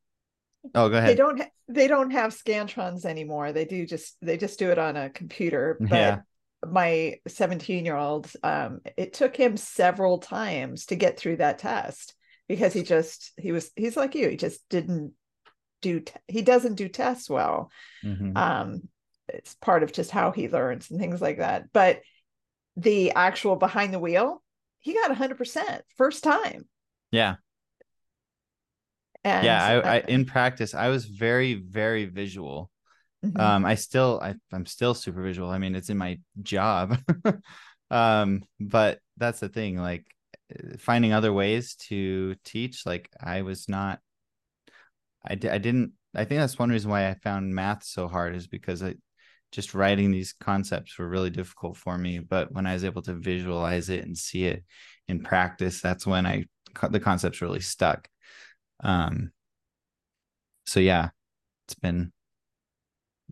[0.74, 1.10] oh go ahead.
[1.10, 3.52] they don't ha- they don't have scantrons anymore.
[3.52, 5.76] They do just they just do it on a computer.
[5.80, 6.18] But yeah.
[6.66, 12.14] my 17 year old um it took him several times to get through that test
[12.48, 14.28] because he just he was he's like you.
[14.28, 15.12] He just didn't
[15.80, 17.70] do t- he doesn't do tests well.
[18.04, 18.36] Mm-hmm.
[18.36, 18.82] um
[19.28, 21.72] it's part of just how he learns and things like that.
[21.72, 22.00] But
[22.76, 24.42] the actual behind the wheel
[24.80, 26.66] he got 100% first time.
[27.12, 27.36] Yeah
[29.24, 32.70] and yeah I, I, in practice i was very very visual
[33.24, 33.38] mm-hmm.
[33.40, 36.98] um i still I, i'm still super visual i mean it's in my job
[37.90, 40.06] um but that's the thing like
[40.78, 44.00] finding other ways to teach like i was not
[45.24, 48.46] I, I didn't I think that's one reason why I found math so hard is
[48.46, 48.94] because I
[49.50, 52.18] just writing these concepts were really difficult for me.
[52.18, 54.64] But when I was able to visualize it and see it
[55.08, 56.44] in practice, that's when I
[56.90, 58.08] the concepts really stuck.
[58.82, 59.32] Um.
[60.66, 61.10] So yeah,
[61.66, 62.12] it's been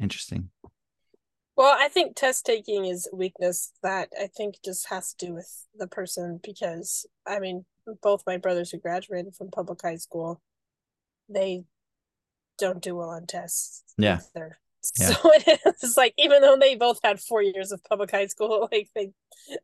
[0.01, 0.51] interesting.
[1.57, 5.67] Well, I think test taking is weakness that I think just has to do with
[5.77, 7.67] the person because I mean,
[8.03, 10.41] both my brothers who graduated from public high school,
[11.29, 11.65] they
[12.59, 13.85] don't do well on tests.
[13.99, 14.21] Yeah.
[14.35, 14.60] Either.
[14.99, 15.11] Yeah.
[15.11, 18.89] So it's like even though they both had four years of public high school, like
[18.95, 19.13] they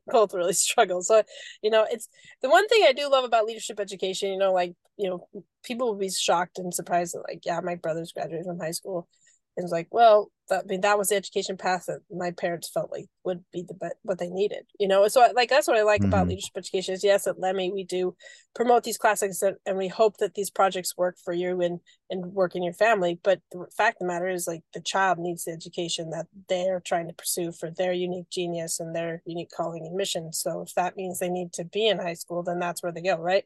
[0.06, 1.02] both really struggle.
[1.02, 1.22] So
[1.62, 2.08] you know, it's
[2.42, 4.30] the one thing I do love about leadership education.
[4.30, 5.28] You know, like you know,
[5.64, 9.08] people will be shocked and surprised that like, yeah, my brother's graduated from high school,
[9.56, 12.68] and it's like, well, that, I mean, that was the education path that my parents
[12.68, 15.08] felt like would be the be- what they needed, you know.
[15.08, 16.08] So like that's what I like mm-hmm.
[16.08, 18.14] about leadership education is yes, at LEMI we do
[18.54, 22.34] promote these classics and, and we hope that these projects work for you and and
[22.34, 23.18] work in your family.
[23.24, 26.80] But the fact of the matter is like the child needs the education that they're
[26.80, 30.32] trying to pursue for their unique genius and their unique calling and mission.
[30.32, 33.02] So if that means they need to be in high school, then that's where they
[33.02, 33.44] go, right?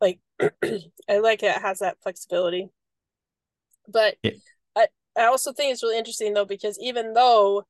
[0.00, 2.68] Like I like it, it has that flexibility.
[3.88, 4.32] But yeah
[5.18, 7.64] I also think it's really interesting though because even though,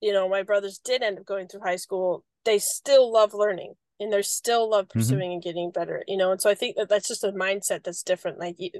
[0.00, 3.74] you know, my brothers did end up going through high school, they still love learning
[3.98, 4.98] and they still love mm-hmm.
[4.98, 5.32] pursuing mm-hmm.
[5.32, 6.04] and getting better.
[6.06, 8.38] You know, and so I think that that's just a mindset that's different.
[8.38, 8.70] Like you,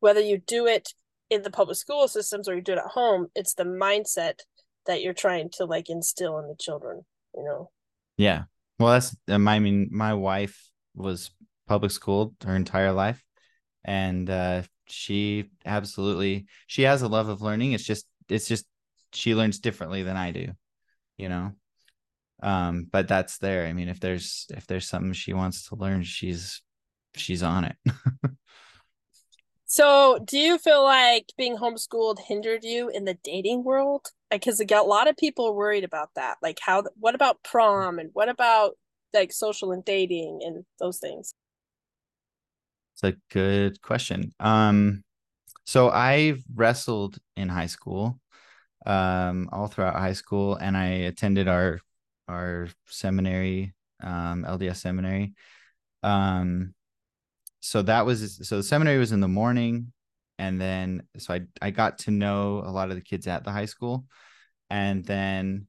[0.00, 0.90] whether you do it
[1.30, 4.40] in the public school systems or you do it at home, it's the mindset
[4.86, 7.02] that you're trying to like instill in the children.
[7.34, 7.70] You know.
[8.16, 8.44] Yeah.
[8.78, 11.30] Well, that's um, I mean, my wife was
[11.66, 13.24] public school her entire life,
[13.84, 17.72] and uh, she absolutely she has a love of learning.
[17.72, 18.66] It's just it's just
[19.12, 20.52] she learns differently than i do
[21.16, 21.52] you know?
[22.42, 23.66] Um but that's there.
[23.66, 26.62] I mean if there's if there's something she wants to learn she's
[27.14, 27.76] she's on it.
[29.66, 34.06] So do you feel like being homeschooled hindered you in the dating world?
[34.30, 36.36] Because like, a lot of people are worried about that.
[36.40, 38.76] Like how what about prom and what about
[39.12, 41.34] like social and dating and those things
[42.94, 44.32] it's a good question.
[44.40, 45.02] Um,
[45.66, 48.20] so I wrestled in high school,
[48.86, 51.80] um, all throughout high school, and I attended our
[52.28, 55.34] our seminary, um, LDS seminary.
[56.02, 56.74] Um,
[57.60, 59.92] so that was so the seminary was in the morning,
[60.38, 63.52] and then so I I got to know a lot of the kids at the
[63.52, 64.06] high school,
[64.70, 65.66] and then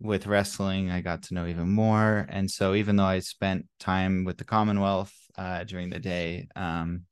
[0.00, 2.26] with wrestling, I got to know even more.
[2.30, 7.06] And so even though I spent time with the Commonwealth uh, during the day, um,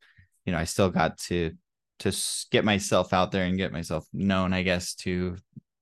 [0.45, 1.53] you know, I still got to
[2.01, 2.13] to
[2.53, 5.37] get myself out there and get myself known, I guess, to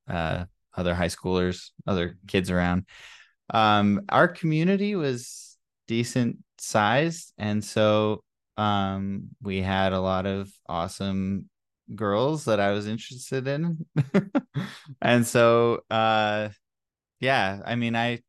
[0.09, 2.87] uh, other high schoolers, other kids around.
[3.51, 8.23] Um, our community was decent sized, and so
[8.57, 11.51] um, we had a lot of awesome
[11.95, 13.85] girls that I was interested in,
[15.03, 16.51] and so uh,
[17.19, 18.21] yeah, I mean, I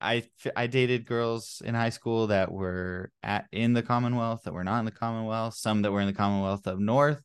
[0.00, 0.24] I
[0.56, 4.78] I dated girls in high school that were at in the Commonwealth that were not
[4.80, 7.22] in the Commonwealth, some that were in the Commonwealth of North,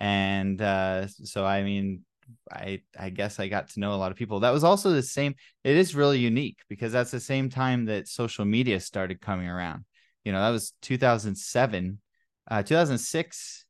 [0.00, 2.02] and uh, so I mean,
[2.50, 4.40] I I guess I got to know a lot of people.
[4.40, 5.34] That was also the same.
[5.64, 9.84] It is really unique because that's the same time that social media started coming around.
[10.24, 12.00] You know, that was 2007,
[12.50, 13.66] uh 2006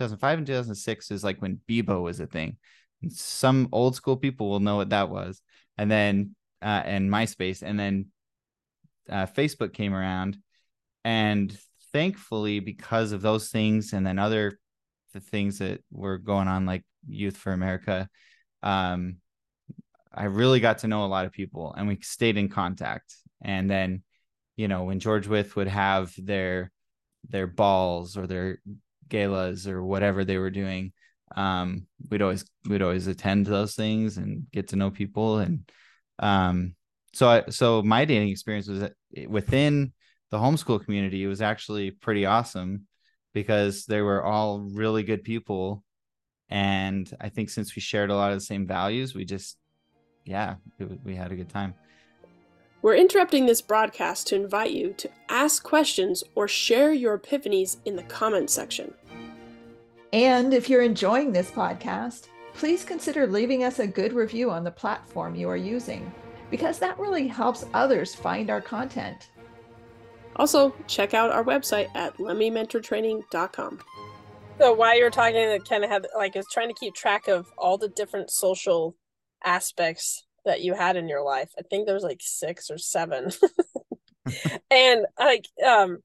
[0.00, 2.56] 2005 and 2006 is like when Bebo was a thing.
[3.02, 5.42] And some old school people will know what that was.
[5.76, 8.06] And then uh and MySpace and then
[9.08, 10.38] uh, Facebook came around.
[11.04, 11.56] And
[11.92, 14.58] thankfully because of those things and then other
[15.12, 18.08] the things that were going on like Youth for America
[18.62, 19.16] um
[20.12, 23.14] I really got to know a lot of people and we stayed in contact.
[23.42, 24.02] And then
[24.56, 26.70] you know when George Wythe would have their
[27.28, 28.60] their balls or their
[29.08, 30.92] galas or whatever they were doing
[31.34, 35.38] um we'd always we'd always attend those things and get to know people.
[35.38, 35.68] And
[36.20, 36.74] um
[37.12, 38.88] so I, so my dating experience was
[39.26, 39.92] within
[40.30, 42.86] the homeschool community it was actually pretty awesome
[43.34, 45.82] because they were all really good people
[46.48, 49.56] and i think since we shared a lot of the same values we just
[50.24, 51.74] yeah it, we had a good time
[52.82, 57.94] we're interrupting this broadcast to invite you to ask questions or share your epiphanies in
[57.94, 58.94] the comments section.
[60.14, 64.70] And if you're enjoying this podcast, please consider leaving us a good review on the
[64.70, 66.12] platform you are using,
[66.50, 69.30] because that really helps others find our content.
[70.36, 73.80] Also, check out our website at lemmymentortraining.com.
[74.58, 76.94] So while you were talking, it kind of had like I was trying to keep
[76.94, 78.94] track of all the different social
[79.42, 81.50] aspects that you had in your life.
[81.58, 83.30] I think there was like six or seven.
[84.70, 85.98] and like um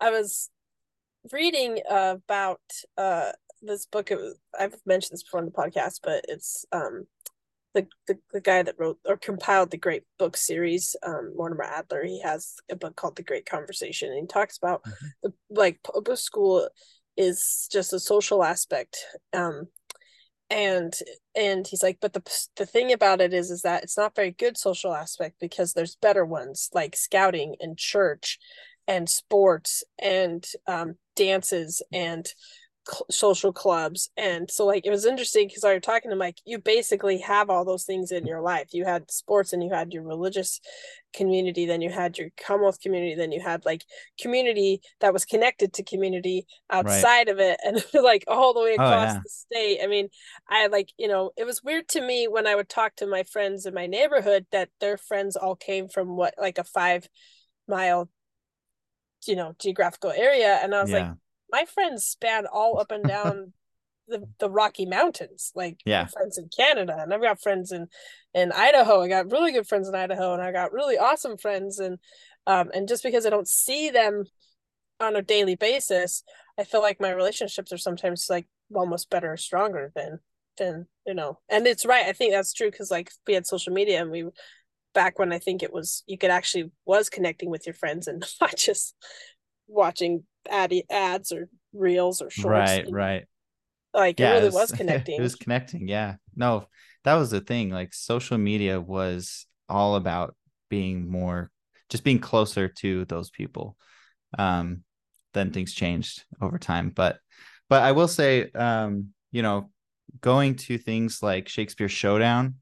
[0.00, 0.50] I was
[1.32, 2.60] reading about
[2.96, 3.32] uh
[3.66, 7.06] this book it was, I've mentioned this before in the podcast, but it's um
[7.74, 12.04] the, the, the guy that wrote or compiled the great book series, um, Mortimer Adler,
[12.04, 15.06] he has a book called The Great Conversation, and he talks about mm-hmm.
[15.22, 16.68] the like public school
[17.18, 18.96] is just a social aspect.
[19.34, 19.68] Um,
[20.48, 20.94] and
[21.34, 22.22] and he's like but the
[22.56, 25.96] the thing about it is is that it's not very good social aspect because there's
[25.96, 28.38] better ones like scouting and church
[28.86, 32.28] and sports and um, dances and
[32.88, 36.38] cl- social clubs and so like it was interesting because I was talking to Mike
[36.44, 39.92] you basically have all those things in your life you had sports and you had
[39.92, 40.60] your religious
[41.14, 43.84] community then you had your commonwealth community then you had like
[44.20, 47.28] community that was connected to community outside right.
[47.28, 49.20] of it and like all the way oh, across oh, yeah.
[49.22, 50.08] the state i mean
[50.48, 53.22] i like you know it was weird to me when i would talk to my
[53.22, 57.08] friends in my neighborhood that their friends all came from what like a five
[57.68, 58.08] mile
[59.26, 61.08] you know geographical area and i was yeah.
[61.08, 61.16] like
[61.50, 63.52] my friends span all up and down
[64.08, 65.52] the, the Rocky Mountains.
[65.54, 67.88] Like yeah, friends in Canada, and I've got friends in
[68.34, 69.02] in Idaho.
[69.02, 71.78] I got really good friends in Idaho, and I got really awesome friends.
[71.78, 71.98] And
[72.46, 74.24] um, and just because I don't see them
[75.00, 76.22] on a daily basis,
[76.58, 80.20] I feel like my relationships are sometimes like almost better or stronger than
[80.58, 81.38] than you know.
[81.48, 82.06] And it's right.
[82.06, 84.26] I think that's true because like we had social media and we
[84.94, 88.24] back when I think it was you could actually was connecting with your friends and
[88.40, 88.94] not just
[89.68, 92.70] watching ad ads or reels or shorts.
[92.70, 93.24] Right, right.
[93.94, 95.18] Like yeah, it really it was, was connecting.
[95.18, 95.88] it was connecting.
[95.88, 96.16] Yeah.
[96.34, 96.68] No,
[97.04, 97.70] that was the thing.
[97.70, 100.36] Like social media was all about
[100.68, 101.50] being more
[101.88, 103.76] just being closer to those people.
[104.38, 104.82] Um,
[105.34, 106.90] then things changed over time.
[106.90, 107.18] But
[107.68, 109.70] but I will say, um, you know,
[110.20, 112.56] going to things like Shakespeare Showdown,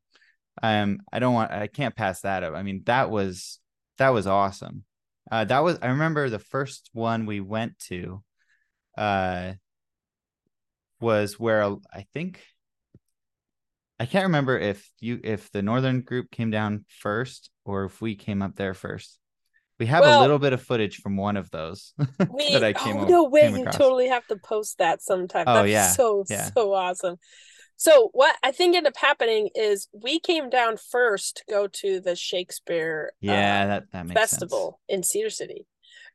[0.63, 2.55] um, I don't want I can't pass that up.
[2.55, 3.61] I mean, that was
[3.99, 4.85] that was awesome.
[5.31, 8.23] Uh, that was I remember the first one we went to.
[8.97, 9.55] Uh,
[11.01, 12.41] was where I think
[13.99, 18.17] I can't remember if you if the northern group came down first or if we
[18.17, 19.19] came up there first.
[19.79, 21.95] We have well, a little bit of footage from one of those
[22.31, 22.97] we, that I came.
[22.97, 23.51] Oh no way!
[23.51, 25.45] You totally have to post that sometime.
[25.49, 26.51] Oh That's yeah, so yeah.
[26.53, 27.17] so awesome.
[27.77, 32.01] So what I think ended up happening is we came down first to go to
[32.01, 34.99] the Shakespeare yeah uh, that, that festival sense.
[34.99, 35.67] in Cedar City,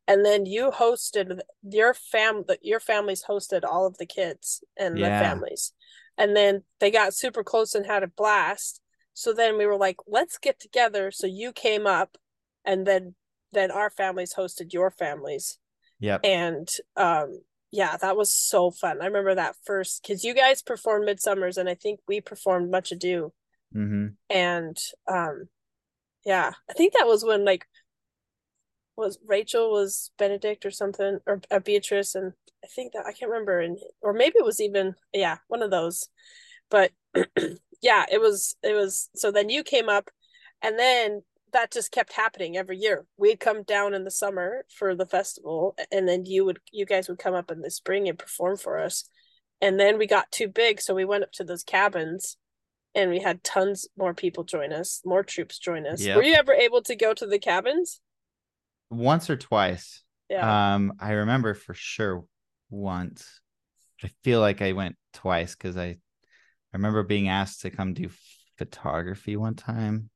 [0.07, 5.19] and then you hosted your fam your families hosted all of the kids and yeah.
[5.19, 5.73] the families.
[6.17, 8.81] And then they got super close and had a blast.
[9.13, 11.11] So then we were like let's get together.
[11.11, 12.17] So you came up
[12.65, 13.15] and then
[13.51, 15.59] then our families hosted your families.
[15.99, 17.41] Yeah and um
[17.71, 19.01] yeah that was so fun.
[19.01, 22.91] I remember that first because you guys performed Midsummer's and i think we performed much
[22.91, 23.31] ado.
[23.75, 24.07] Mm-hmm.
[24.31, 25.47] and um
[26.25, 27.67] yeah i think that was when like
[28.99, 33.31] was Rachel was Benedict or something or uh, Beatrice and I think that I can't
[33.31, 36.09] remember and or maybe it was even yeah one of those.
[36.69, 36.91] But
[37.81, 40.09] yeah it was it was so then you came up
[40.61, 41.21] and then
[41.53, 45.75] that just kept happening every year we'd come down in the summer for the festival
[45.91, 48.79] and then you would you guys would come up in the spring and perform for
[48.79, 49.09] us
[49.61, 52.37] and then we got too big so we went up to those cabins
[52.95, 56.15] and we had tons more people join us more troops join us yep.
[56.15, 58.01] were you ever able to go to the cabins
[58.89, 60.03] once or twice.
[60.29, 60.75] Yeah.
[60.75, 62.25] Um, I remember for sure
[62.69, 63.41] once.
[64.03, 65.97] I feel like I went twice because I
[66.71, 68.09] I remember being asked to come do
[68.57, 70.09] photography one time.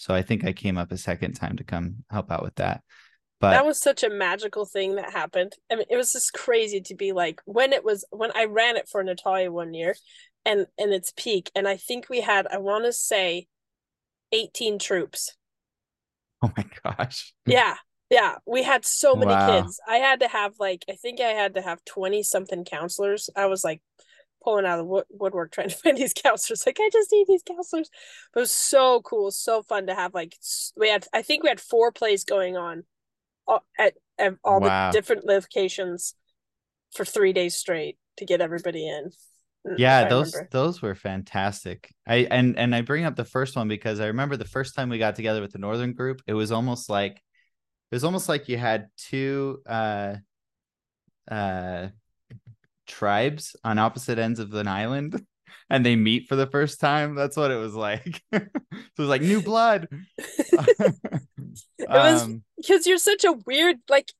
[0.00, 2.82] So I think I came up a second time to come help out with that.
[3.38, 5.54] But that was such a magical thing that happened.
[5.70, 8.76] I mean, it was just crazy to be like when it was when I ran
[8.76, 9.94] it for Natalia one year
[10.46, 13.46] and and its peak, and I think we had I want to say
[14.32, 15.36] 18 troops.
[16.42, 17.34] Oh my gosh.
[17.46, 17.76] Yeah.
[18.10, 18.36] Yeah.
[18.46, 19.38] We had so many Wow.
[19.38, 19.80] kids.
[19.86, 23.30] I had to have like I think I had to have 20 something counselors.
[23.36, 23.82] I was like
[24.42, 26.64] pulling out of the woodwork trying to find these counselors.
[26.66, 27.90] Like, I just need these counselors.
[28.32, 30.14] But it was so cool, so fun to have.
[30.14, 30.36] Like,
[30.76, 32.84] we had, I think we had four plays going on
[33.78, 34.90] at, at all Wow.
[34.90, 36.14] the different locations
[36.94, 39.10] for three days straight to get everybody in.
[39.66, 40.48] Mm, yeah those remember.
[40.50, 44.36] those were fantastic i and and i bring up the first one because i remember
[44.36, 47.94] the first time we got together with the northern group it was almost like it
[47.94, 50.14] was almost like you had two uh
[51.30, 51.88] uh
[52.90, 55.24] tribes on opposite ends of an island
[55.70, 59.08] and they meet for the first time that's what it was like so it was
[59.08, 59.88] like new blood
[60.18, 60.94] it
[61.88, 64.12] was- um because you're such a weird like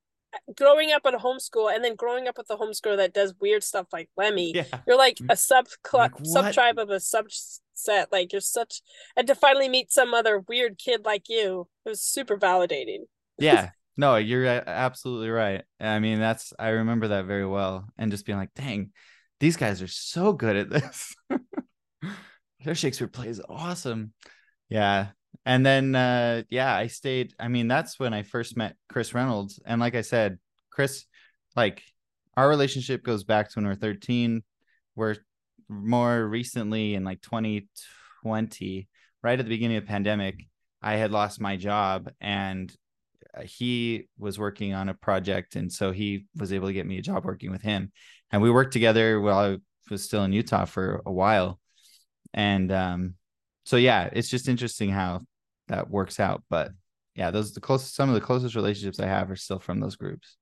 [0.56, 3.64] growing up at a homeschool and then growing up with a homeschooler that does weird
[3.64, 4.52] stuff like LEMI.
[4.54, 8.06] yeah You're like a sub Like, sub tribe of a subset.
[8.12, 8.80] Like you're such
[9.16, 13.06] and to finally meet some other weird kid like you, it was super validating.
[13.38, 15.62] yeah no you're absolutely right.
[15.78, 18.92] I mean that's i remember that very well and just being like dang
[19.40, 21.14] these guys are so good at this.
[22.64, 24.12] Their shakespeare play is awesome.
[24.68, 25.08] Yeah
[25.44, 29.60] and then uh yeah i stayed i mean that's when i first met chris reynolds
[29.64, 30.38] and like i said
[30.70, 31.06] chris
[31.56, 31.82] like
[32.36, 34.42] our relationship goes back to when we we're 13
[34.96, 35.16] we're
[35.68, 38.88] more recently in like 2020
[39.22, 40.46] right at the beginning of the pandemic
[40.82, 42.74] i had lost my job and
[43.44, 47.02] he was working on a project and so he was able to get me a
[47.02, 47.92] job working with him.
[48.30, 49.58] And we worked together while i
[49.90, 51.60] was still in utah for a while.
[52.32, 53.14] And um
[53.64, 55.20] so yeah it's just interesting how
[55.68, 56.42] that works out.
[56.48, 56.72] But
[57.14, 59.96] yeah those the closest some of the closest relationships i have are still from those
[59.96, 60.36] groups.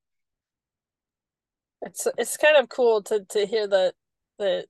[1.82, 3.94] It's it's kind of cool to to hear that
[4.38, 4.66] the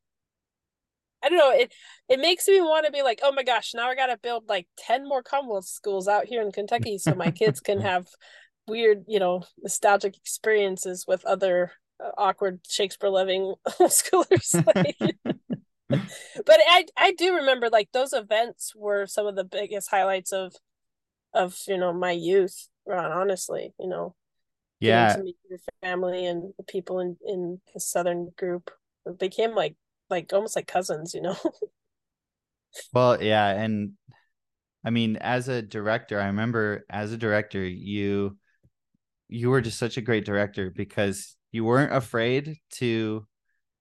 [1.22, 1.72] I don't know, it
[2.08, 4.66] it makes me want to be like, oh my gosh, now I gotta build like
[4.78, 8.06] 10 more Commonwealth schools out here in Kentucky so my kids can have
[8.66, 14.64] weird, you know, nostalgic experiences with other uh, awkward Shakespeare loving schoolers.
[15.90, 16.00] Like,
[16.44, 20.52] but I I do remember like those events were some of the biggest highlights of
[21.32, 22.68] of you know my youth.
[22.86, 24.14] Ron, honestly, you know,
[24.80, 28.70] yeah to meet your family and the people in in the southern group
[29.06, 29.74] it became like
[30.10, 31.36] like almost like cousins, you know.
[32.92, 33.92] Well, yeah, and
[34.84, 38.38] I mean, as a director, I remember as a director, you
[39.28, 43.26] you were just such a great director because you weren't afraid to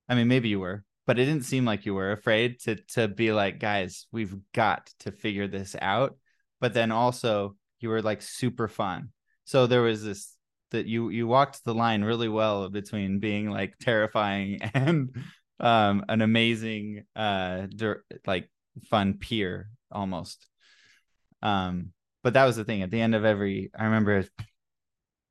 [0.09, 3.07] I mean, maybe you were, but it didn't seem like you were afraid to to
[3.07, 6.17] be like, guys, we've got to figure this out.
[6.59, 9.09] But then also you were like super fun.
[9.45, 10.35] So there was this
[10.71, 15.15] that you you walked the line really well between being like terrifying and
[15.59, 18.49] um an amazing uh dir- like
[18.89, 20.47] fun peer almost.
[21.41, 21.93] Um
[22.23, 22.81] but that was the thing.
[22.81, 24.25] At the end of every i remember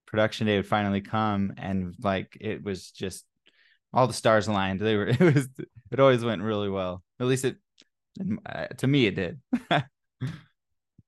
[0.07, 3.25] production day would finally come and like it was just
[3.93, 4.81] all the stars aligned.
[4.81, 5.49] They were it was
[5.91, 7.03] it always went really well.
[7.21, 7.57] At least it
[8.47, 9.41] uh, to me it did.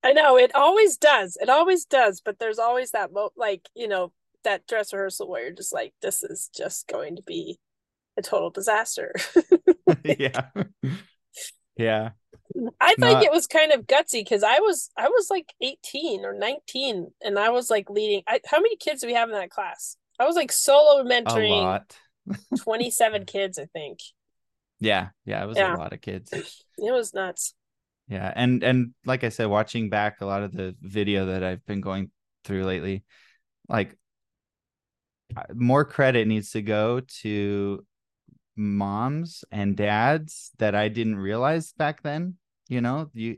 [0.03, 1.37] I know it always does.
[1.41, 4.13] It always does, but there's always that mo- like, you know,
[4.45, 7.59] that dress rehearsal where you're just like this is just going to be
[8.19, 9.15] a total disaster.
[10.05, 10.51] yeah
[11.77, 12.11] yeah
[12.81, 16.35] I think it was kind of gutsy because I was I was like 18 or
[16.35, 19.51] 19 and I was like leading I, how many kids do we have in that
[19.51, 19.97] class?
[20.19, 21.97] I was like solo a mentoring lot
[22.61, 24.01] 27 kids, I think.
[24.81, 25.77] yeah yeah it was Yeah.
[25.77, 26.31] a lot of kids
[26.79, 27.55] It was nuts.
[28.09, 31.65] yeah and and like i said watching back a lot of the video that i've
[31.67, 32.11] been going
[32.45, 33.05] through lately
[33.69, 33.97] like
[35.55, 37.85] more credit needs to go to
[38.59, 42.35] moms and dads that i didn't realize back then
[42.69, 43.37] you know you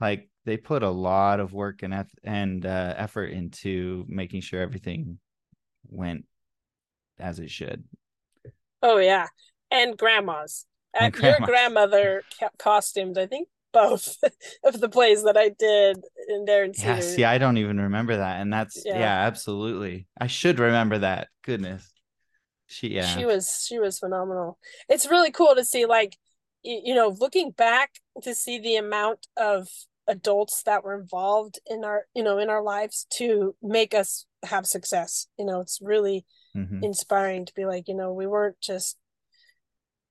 [0.00, 4.60] like they put a lot of work and eff- and uh, effort into making sure
[4.60, 5.18] everything
[5.88, 6.26] went
[7.18, 7.84] as it should
[8.82, 9.28] Oh yeah,
[9.70, 10.66] and grandmas.
[10.94, 11.50] And Your grandmas.
[11.50, 14.16] grandmother ca- costumed, I think, both
[14.64, 18.40] of the plays that I did in Darren yeah see i don't even remember that
[18.40, 19.26] and that's yeah, Yeah.
[19.26, 21.91] absolutely i should remember that goodness
[22.72, 24.58] she yeah She was she was phenomenal.
[24.88, 26.16] It's really cool to see, like,
[26.62, 27.90] you, you know, looking back
[28.22, 29.68] to see the amount of
[30.08, 34.66] adults that were involved in our, you know, in our lives to make us have
[34.66, 35.26] success.
[35.38, 36.82] You know, it's really mm-hmm.
[36.82, 38.96] inspiring to be like, you know, we weren't just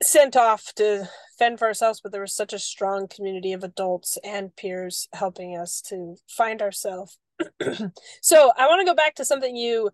[0.02, 1.08] sent off to
[1.38, 5.56] fend for ourselves, but there was such a strong community of adults and peers helping
[5.56, 7.18] us to find ourselves.
[8.22, 9.90] so I want to go back to something you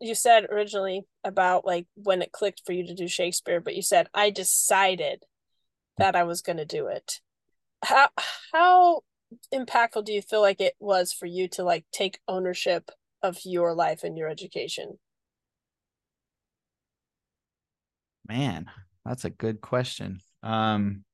[0.00, 3.82] you said originally about like when it clicked for you to do Shakespeare, but you
[3.82, 5.24] said I decided
[5.98, 7.20] that I was going to do it.
[7.84, 8.08] How
[8.52, 9.00] how
[9.54, 12.90] impactful do you feel like it was for you to like take ownership
[13.22, 14.98] of your life and your education?
[18.28, 18.70] Man,
[19.04, 20.20] that's a good question.
[20.42, 21.04] Um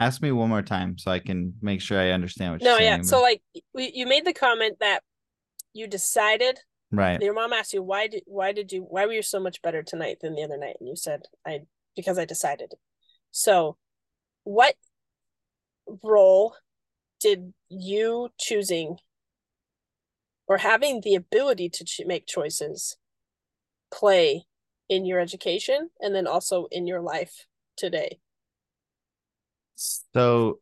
[0.00, 2.78] Ask me one more time so I can make sure I understand what no, you're
[2.78, 2.90] saying.
[2.90, 3.02] No, yeah.
[3.02, 3.42] So like
[3.74, 5.02] you made the comment that
[5.72, 6.58] you decided
[6.90, 7.20] right.
[7.20, 9.82] Your mom asked you why did why did you why were you so much better
[9.82, 10.76] tonight than the other night?
[10.80, 11.60] And you said I
[11.94, 12.72] because I decided.
[13.30, 13.76] So
[14.42, 14.74] what
[16.02, 16.56] role
[17.20, 18.98] did you choosing
[20.46, 22.96] or having the ability to ch- make choices
[23.92, 24.44] play
[24.88, 28.18] in your education and then also in your life today?
[29.76, 30.60] So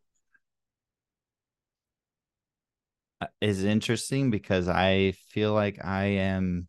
[3.20, 6.68] uh, is interesting because I feel like I am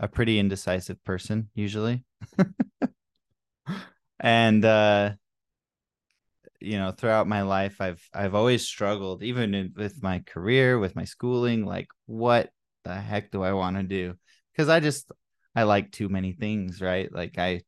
[0.00, 2.04] a pretty indecisive person usually.
[4.20, 5.12] and uh
[6.60, 10.96] you know throughout my life i've i've always struggled even in, with my career with
[10.96, 12.50] my schooling like what
[12.84, 14.14] the heck do i want to do
[14.52, 15.10] because i just
[15.54, 17.60] i like too many things right like i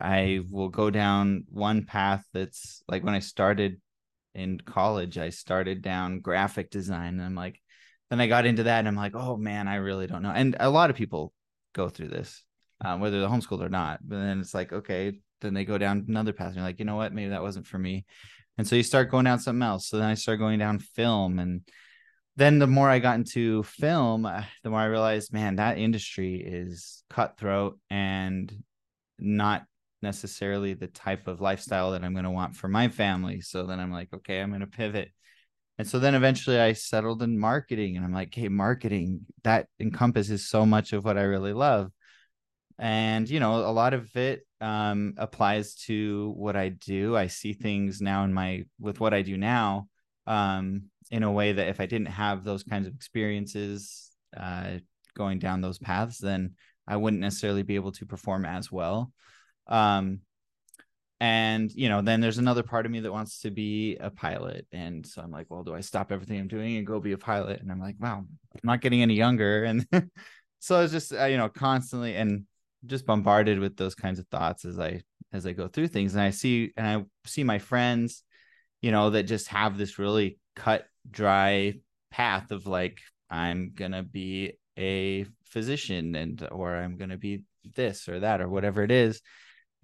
[0.00, 3.80] I will go down one path that's like when I started
[4.34, 7.14] in college, I started down graphic design.
[7.14, 7.60] And I'm like,
[8.10, 10.32] then I got into that and I'm like, oh man, I really don't know.
[10.34, 11.32] And a lot of people
[11.72, 12.42] go through this,
[12.84, 14.00] um, whether they're homeschooled or not.
[14.02, 16.84] But then it's like, okay, then they go down another path and you're like, you
[16.84, 18.04] know what, maybe that wasn't for me.
[18.58, 19.88] And so you start going down something else.
[19.88, 21.62] So then I started going down film and
[22.36, 26.42] then the more I got into film, uh, the more I realized, man, that industry
[26.44, 28.52] is cutthroat and
[29.18, 29.64] not
[30.04, 33.40] necessarily the type of lifestyle that I'm going to want for my family.
[33.40, 35.10] So then I'm like, okay, I'm going to pivot.
[35.78, 40.48] And so then eventually I settled in marketing and I'm like, hey, marketing that encompasses
[40.48, 41.90] so much of what I really love.
[42.78, 47.16] And, you know, a lot of it um, applies to what I do.
[47.16, 49.88] I see things now in my, with what I do now
[50.26, 54.78] um, in a way that if I didn't have those kinds of experiences uh,
[55.16, 56.54] going down those paths, then
[56.86, 59.12] I wouldn't necessarily be able to perform as well.
[59.66, 60.20] Um,
[61.20, 64.66] and you know, then there's another part of me that wants to be a pilot,
[64.72, 67.18] and so I'm like, well, do I stop everything I'm doing and go be a
[67.18, 67.60] pilot?
[67.60, 69.86] And I'm like, wow, I'm not getting any younger, and
[70.58, 72.44] so I was just uh, you know constantly and
[72.86, 75.02] just bombarded with those kinds of thoughts as I
[75.32, 78.22] as I go through things, and I see and I see my friends,
[78.82, 81.74] you know, that just have this really cut dry
[82.10, 82.98] path of like
[83.30, 87.44] I'm gonna be a physician and or I'm gonna be
[87.76, 89.22] this or that or whatever it is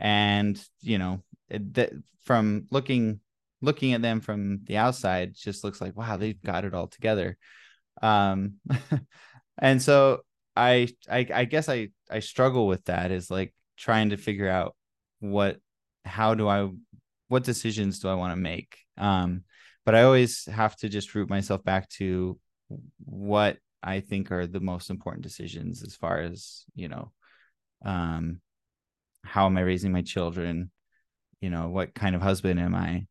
[0.01, 1.92] and you know it,
[2.22, 3.20] from looking
[3.61, 7.36] looking at them from the outside just looks like wow they've got it all together.
[8.03, 8.55] Um
[9.59, 10.20] and so
[10.57, 14.74] I, I i guess i i struggle with that is like trying to figure out
[15.20, 15.59] what
[16.05, 16.68] how do i
[17.28, 18.78] what decisions do i want to make?
[18.96, 19.44] Um
[19.84, 22.38] but i always have to just root myself back to
[23.05, 27.12] what i think are the most important decisions as far as you know
[27.84, 28.40] um
[29.24, 30.70] how am i raising my children?
[31.40, 33.06] You know what kind of husband am i?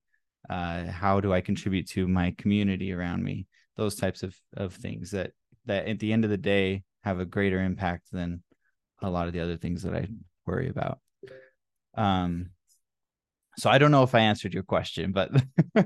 [0.50, 3.48] Uh, how do i contribute to my community around me?
[3.78, 5.32] Those types of of things that
[5.66, 8.44] that at the end of the day have a greater impact than
[9.02, 10.08] a lot of the other things that i
[10.46, 11.00] worry about.
[11.96, 12.52] Um
[13.60, 15.30] so i don't know if i answered your question but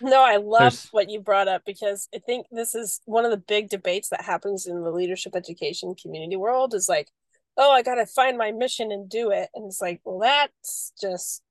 [0.00, 3.36] no i love what you brought up because i think this is one of the
[3.36, 7.08] big debates that happens in the leadership education community world is like
[7.56, 9.48] oh, I got to find my mission and do it.
[9.54, 11.42] And it's like, well, that's just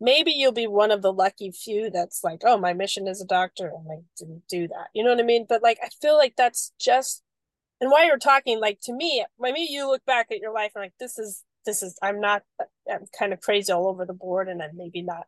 [0.00, 3.26] maybe you'll be one of the lucky few that's like, oh, my mission is a
[3.26, 4.88] doctor and I didn't do that.
[4.94, 5.46] You know what I mean?
[5.48, 7.22] But like, I feel like that's just,
[7.80, 10.82] and while you're talking, like to me, maybe you look back at your life and
[10.82, 12.42] like, this is, this is, I'm not,
[12.90, 15.24] I'm kind of crazy all over the board and I'm maybe not,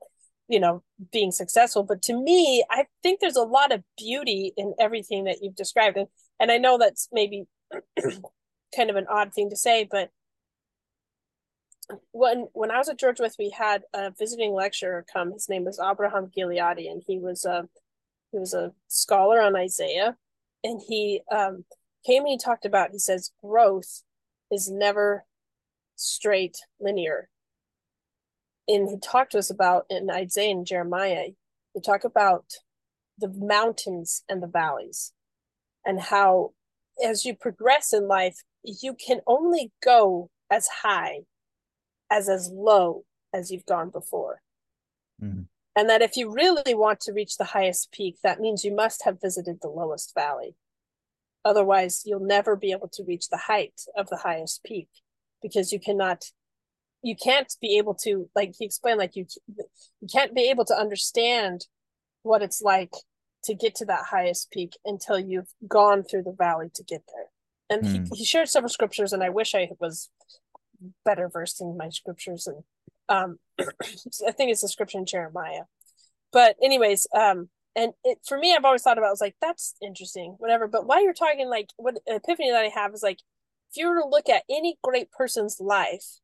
[0.49, 1.83] you know, being successful.
[1.83, 5.99] But to me, I think there's a lot of beauty in everything that you've described.
[5.99, 6.09] And,
[6.41, 7.45] and I know that's maybe
[8.75, 10.11] kind of an odd thing to say, but
[12.12, 15.33] when when I was at George Wythe, we had a visiting lecturer come.
[15.33, 17.68] His name was Abraham Gileadi, and he was a
[18.33, 20.16] he was a scholar on Isaiah,
[20.64, 21.64] and he um,
[22.07, 22.93] came and he talked about.
[22.93, 24.03] He says growth
[24.51, 25.25] is never
[25.97, 27.29] straight linear.
[28.68, 31.29] and he talked to us about in Isaiah and Jeremiah,
[31.75, 32.45] they talk about
[33.18, 35.12] the mountains and the valleys
[35.85, 36.53] and how
[37.05, 41.21] as you progress in life, you can only go as high
[42.11, 44.43] as as low as you've gone before.
[45.23, 45.43] Mm-hmm.
[45.75, 49.05] And that if you really want to reach the highest peak, that means you must
[49.05, 50.55] have visited the lowest valley.
[51.45, 54.89] Otherwise, you'll never be able to reach the height of the highest peak
[55.41, 56.25] because you cannot
[57.03, 60.75] you can't be able to like he explained like you you can't be able to
[60.75, 61.67] understand
[62.23, 62.93] what it's like
[63.43, 67.27] to get to that highest peak until you've gone through the valley to get there
[67.73, 67.93] and mm.
[67.93, 68.05] he, hmm.
[68.14, 70.11] he shared several scriptures and i wish i was
[71.05, 72.62] better versed in my scriptures and
[73.09, 73.39] um
[74.27, 75.62] i think it's a scripture in jeremiah
[76.33, 79.75] but anyways um and it for me i've always thought about it, was like that's
[79.83, 83.18] interesting whatever but while you're talking like what epiphany that i have is like
[83.70, 86.20] if you were to look at any great person's life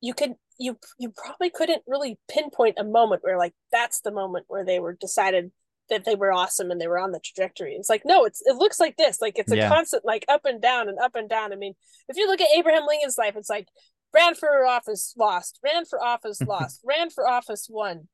[0.00, 4.44] you could you you probably couldn't really pinpoint a moment where like that's the moment
[4.48, 5.50] where they were decided
[5.90, 7.74] that they were awesome and they were on the trajectory.
[7.74, 9.20] It's like no, it's it looks like this.
[9.20, 9.68] Like it's a yeah.
[9.68, 11.52] constant like up and down and up and down.
[11.52, 11.74] I mean,
[12.08, 13.68] if you look at Abraham Lincoln's life, it's like
[14.14, 18.08] ran for office, lost, ran for office, lost, ran for office, won,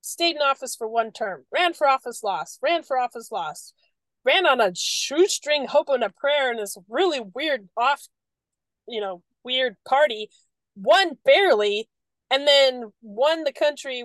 [0.00, 3.74] stayed in office for one term, ran for office, lost, ran for office, lost,
[4.24, 8.02] ran on a shoestring hope and a prayer in this really weird off,
[8.86, 10.30] you know, weird party,
[10.76, 11.88] won barely,
[12.30, 14.04] and then won the country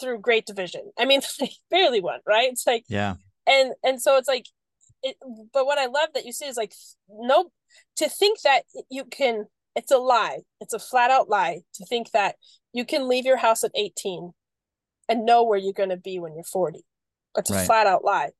[0.00, 0.90] through great division.
[0.98, 1.20] I mean,
[1.70, 2.50] barely won, right?
[2.50, 3.14] It's like yeah,
[3.46, 4.46] and and so it's like,
[5.02, 5.16] it.
[5.52, 6.72] But what I love that you see is like,
[7.08, 7.52] nope.
[7.98, 9.46] To think that you can,
[9.76, 10.40] it's a lie.
[10.60, 12.34] It's a flat out lie to think that
[12.72, 14.32] you can leave your house at eighteen
[15.08, 16.82] and know where you're going to be when you're forty.
[17.36, 17.62] It's right.
[17.62, 18.30] a flat out lie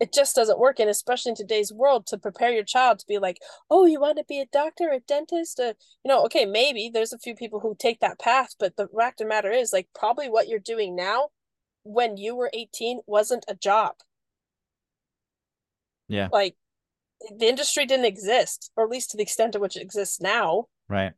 [0.00, 3.18] it just doesn't work and especially in today's world to prepare your child to be
[3.18, 3.38] like
[3.70, 7.12] oh you want to be a doctor a dentist a, you know okay maybe there's
[7.12, 9.88] a few people who take that path but the fact of the matter is like
[9.94, 11.28] probably what you're doing now
[11.84, 13.94] when you were 18 wasn't a job.
[16.08, 16.28] Yeah.
[16.32, 16.56] Like
[17.38, 20.66] the industry didn't exist or at least to the extent to which it exists now.
[20.88, 21.12] Right.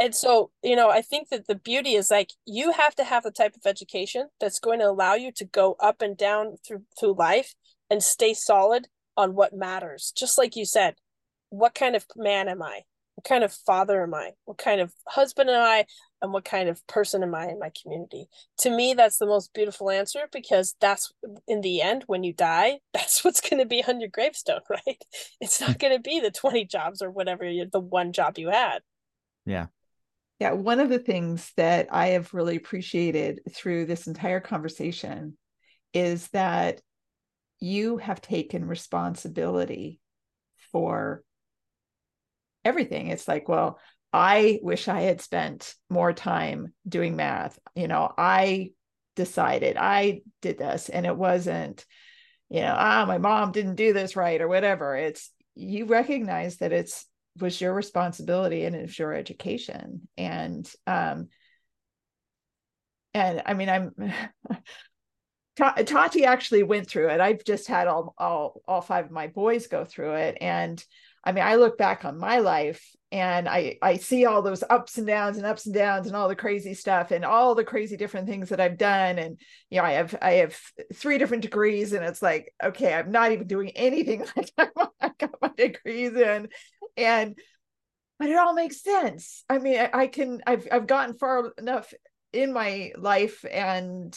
[0.00, 3.24] And so you know i think that the beauty is like you have to have
[3.24, 6.84] the type of education that's going to allow you to go up and down through
[6.96, 7.56] through life
[7.90, 10.12] and stay solid on what matters.
[10.16, 10.94] Just like you said,
[11.50, 12.82] what kind of man am I?
[13.14, 14.30] What kind of father am I?
[14.44, 15.86] What kind of husband am I?
[16.22, 18.28] And what kind of person am I in my community?
[18.58, 21.12] To me, that's the most beautiful answer because that's
[21.48, 25.02] in the end, when you die, that's what's going to be on your gravestone, right?
[25.40, 25.78] It's not hmm.
[25.78, 28.82] going to be the 20 jobs or whatever the one job you had.
[29.44, 29.66] Yeah.
[30.38, 30.52] Yeah.
[30.52, 35.36] One of the things that I have really appreciated through this entire conversation
[35.92, 36.80] is that
[37.60, 40.00] you have taken responsibility
[40.72, 41.22] for
[42.64, 43.08] everything.
[43.08, 43.78] It's like, well,
[44.12, 47.58] I wish I had spent more time doing math.
[47.74, 48.72] You know, I
[49.16, 51.84] decided I did this and it wasn't,
[52.48, 54.96] you know, ah, my mom didn't do this right or whatever.
[54.96, 57.06] It's you recognize that it's
[57.38, 60.08] was your responsibility and it's your education.
[60.16, 61.28] And um
[63.14, 63.92] and I mean I'm
[65.58, 67.20] Tati actually went through it.
[67.20, 70.82] I've just had all, all all five of my boys go through it, and
[71.24, 74.98] I mean, I look back on my life and I I see all those ups
[74.98, 77.96] and downs and ups and downs and all the crazy stuff and all the crazy
[77.96, 79.18] different things that I've done.
[79.18, 80.56] And you know, I have I have
[80.94, 85.34] three different degrees, and it's like, okay, I'm not even doing anything like I got
[85.42, 86.48] my degrees in,
[86.96, 87.36] and
[88.20, 89.44] but it all makes sense.
[89.48, 91.92] I mean, I, I can I've I've gotten far enough
[92.32, 94.16] in my life and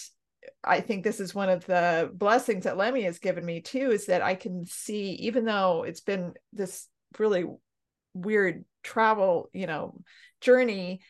[0.63, 4.05] I think this is one of the blessings that LEMI has given me too, is
[4.05, 6.87] that I can see, even though it's been this
[7.17, 7.45] really
[8.13, 9.99] weird travel, you know,
[10.39, 11.01] journey,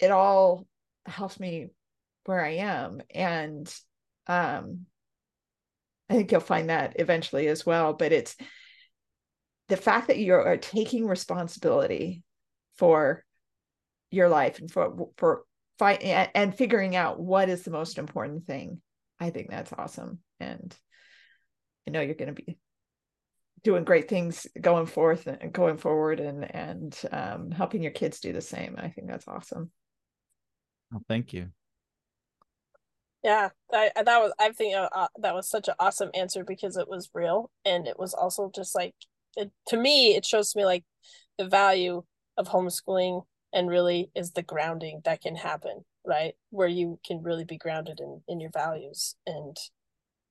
[0.00, 0.66] it all
[1.06, 1.68] helps me
[2.24, 3.00] where I am.
[3.14, 3.72] And
[4.26, 4.86] um
[6.08, 7.92] I think you'll find that eventually as well.
[7.94, 8.36] But it's
[9.68, 12.22] the fact that you are taking responsibility
[12.78, 13.24] for
[14.10, 15.44] your life and for for
[15.78, 18.80] fight and figuring out what is the most important thing
[19.20, 20.18] i think that's awesome.
[20.40, 20.76] And
[21.86, 22.58] i know you're going to be
[23.64, 28.32] doing great things going forth and going forward and and um, helping your kids do
[28.32, 28.76] the same.
[28.78, 29.70] I think that's awesome.
[30.92, 31.48] Well thank you.
[33.24, 36.76] Yeah I, that was i think uh, uh, that was such an awesome answer because
[36.76, 38.94] it was real and it was also just like
[39.34, 40.84] it, to me it shows me like
[41.38, 42.02] the value
[42.36, 46.34] of homeschooling and really is the grounding that can happen right?
[46.50, 49.56] Where you can really be grounded in in your values and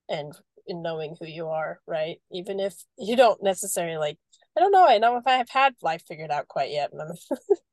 [0.09, 0.33] and
[0.67, 2.17] in knowing who you are right?
[2.31, 4.17] Even if you don't necessarily like
[4.57, 6.91] i don't know i know if i have had life figured out quite yet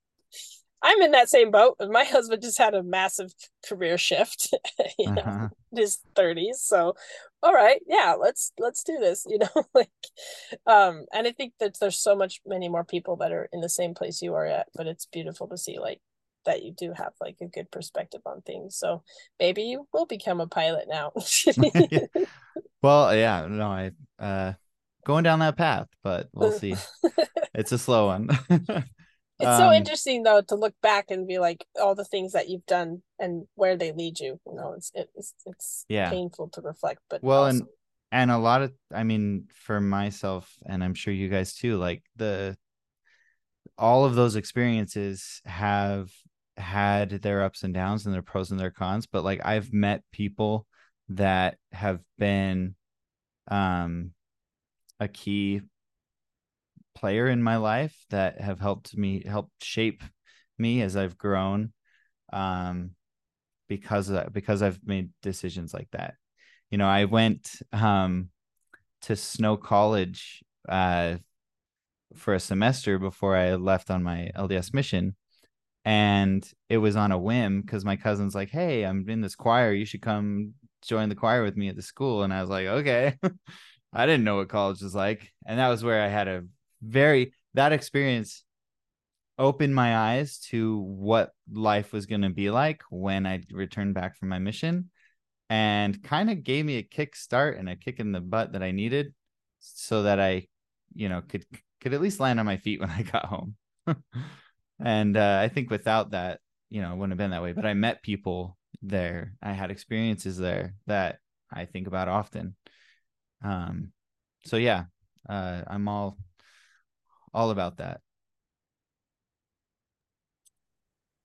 [0.82, 1.76] I'm in that same boat.
[1.90, 3.32] My husband just had a massive
[3.68, 4.54] career shift,
[4.98, 5.48] you know, uh-huh.
[5.74, 6.56] his 30s.
[6.56, 6.94] So,
[7.42, 9.90] all right, yeah, let's let's do this, you know, like
[10.66, 13.68] um and I think that there's so much many more people that are in the
[13.68, 16.00] same place you are at, but it's beautiful to see like
[16.46, 18.76] that you do have like a good perspective on things.
[18.76, 19.02] So
[19.38, 21.12] maybe you will become a pilot now.
[22.82, 24.54] well, yeah, no, I uh
[25.04, 26.76] going down that path, but we'll see.
[27.54, 28.28] it's a slow one.
[29.40, 32.48] It's um, so interesting though to look back and be like all the things that
[32.48, 34.40] you've done and where they lead you.
[34.46, 36.10] You know, it's it's it's yeah.
[36.10, 37.58] painful to reflect, but well, also...
[37.58, 37.66] and
[38.12, 42.02] and a lot of I mean, for myself, and I'm sure you guys too, like
[42.16, 42.56] the
[43.78, 46.10] all of those experiences have
[46.56, 50.02] had their ups and downs and their pros and their cons but like i've met
[50.12, 50.66] people
[51.08, 52.74] that have been
[53.48, 54.12] um
[55.00, 55.62] a key
[56.94, 60.02] player in my life that have helped me helped shape
[60.58, 61.72] me as I've grown
[62.32, 62.92] um
[63.68, 66.14] because of, because I've made decisions like that.
[66.70, 68.30] You know, I went um
[69.02, 71.16] to Snow College uh
[72.16, 75.16] for a semester before I left on my LDS mission
[75.84, 79.72] and it was on a whim because my cousin's like, "Hey, I'm in this choir.
[79.72, 82.66] You should come join the choir with me at the school." And I was like,
[82.66, 83.16] "Okay."
[83.92, 85.32] I didn't know what college was like.
[85.46, 86.44] And that was where I had a
[86.82, 88.44] very that experience
[89.38, 94.16] opened my eyes to what life was going to be like when I returned back
[94.16, 94.90] from my mission
[95.48, 98.62] and kind of gave me a kick start and a kick in the butt that
[98.62, 99.14] I needed
[99.58, 100.46] so that I,
[100.94, 101.44] you know, could
[101.80, 103.56] could at least land on my feet when I got home.
[104.78, 107.52] and uh, I think without that, you know, it wouldn't have been that way.
[107.52, 109.34] But I met people there.
[109.42, 111.18] I had experiences there that
[111.50, 112.56] I think about often.
[113.42, 113.92] Um,
[114.44, 114.84] so yeah,
[115.28, 116.18] uh, I'm all
[117.32, 118.00] all about that.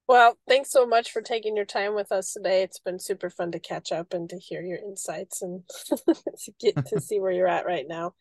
[0.07, 2.61] Well, thanks so much for taking your time with us today.
[2.61, 5.63] It's been super fun to catch up and to hear your insights and
[5.97, 8.13] to get to see where you're at right now.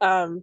[0.00, 0.42] Um,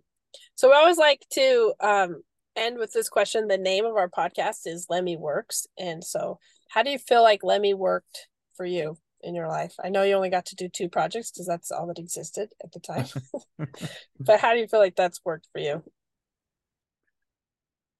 [0.53, 2.21] so we always like to um,
[2.55, 3.47] end with this question.
[3.47, 5.65] The name of our podcast is LEMI Works.
[5.79, 8.97] And so, how do you feel like LEMI worked for you?
[9.21, 9.73] in your life?
[9.83, 12.71] I know you only got to do two projects because that's all that existed at
[12.71, 13.07] the time.
[14.19, 15.83] but how do you feel like that's worked for you?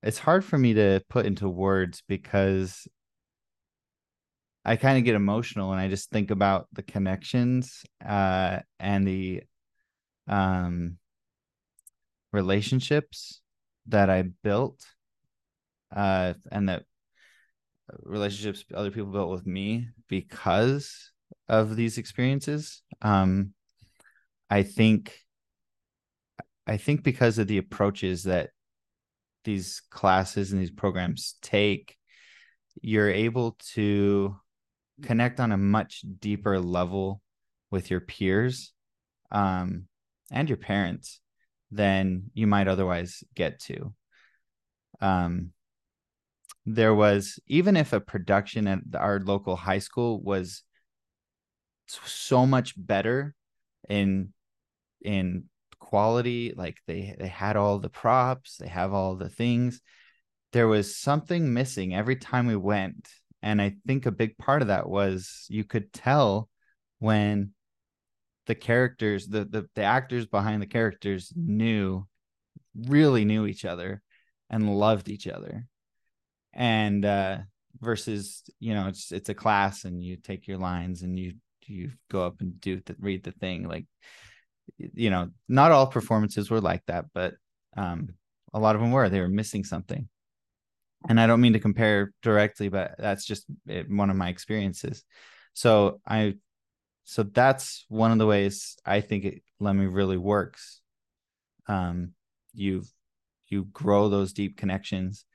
[0.05, 2.87] It's hard for me to put into words because
[4.63, 9.41] I kind of get emotional and I just think about the connections uh, and the
[10.27, 10.97] um,
[12.31, 13.41] relationships
[13.87, 14.85] that I built
[15.95, 16.83] uh, and that
[18.03, 21.11] relationships other people built with me because
[21.47, 22.83] of these experiences.
[23.01, 23.55] Um,
[24.51, 25.17] I think,
[26.67, 28.51] I think because of the approaches that
[29.45, 31.95] these classes and these programs take,
[32.81, 34.35] you're able to
[35.01, 37.21] connect on a much deeper level
[37.71, 38.73] with your peers
[39.31, 39.85] um,
[40.31, 41.21] and your parents
[41.71, 43.93] than you might otherwise get to.
[45.01, 45.51] Um,
[46.65, 50.63] there was even if a production at our local high school was
[51.87, 53.35] so much better
[53.87, 54.33] in
[55.01, 55.45] in
[55.85, 59.81] quality like they they had all the props they have all the things.
[60.51, 63.09] There was something missing every time we went
[63.41, 66.49] and i think a big part of that was you could tell
[66.99, 67.51] when
[68.47, 72.05] the characters the the, the actors behind the characters knew
[72.75, 74.01] really knew each other
[74.49, 75.67] and loved each other.
[76.53, 77.39] And uh
[77.79, 81.33] versus you know it's it's a class and you take your lines and you
[81.65, 83.85] you go up and do the, read the thing like
[84.77, 87.35] you know not all performances were like that but
[87.77, 88.09] um
[88.53, 89.09] a lot of them were.
[89.09, 90.07] They were missing something.
[91.09, 93.45] And i don't mean to compare directly but that's just
[93.87, 95.03] one of my experiences.
[95.53, 96.35] So i
[97.03, 100.81] so that's one of the ways i think it LEMI really works.
[101.67, 102.11] Um
[102.53, 102.83] you
[103.47, 105.25] you grow those deep connections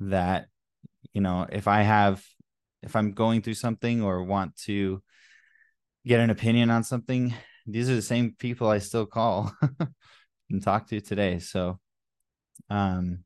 [0.00, 0.46] that
[1.12, 2.24] you know if i have
[2.82, 5.02] if i'm going through something or want to
[6.06, 7.34] get an opinion on something,
[7.72, 9.54] these are the same people I still call
[10.50, 11.38] and talk to today.
[11.38, 11.78] So,
[12.68, 13.24] um,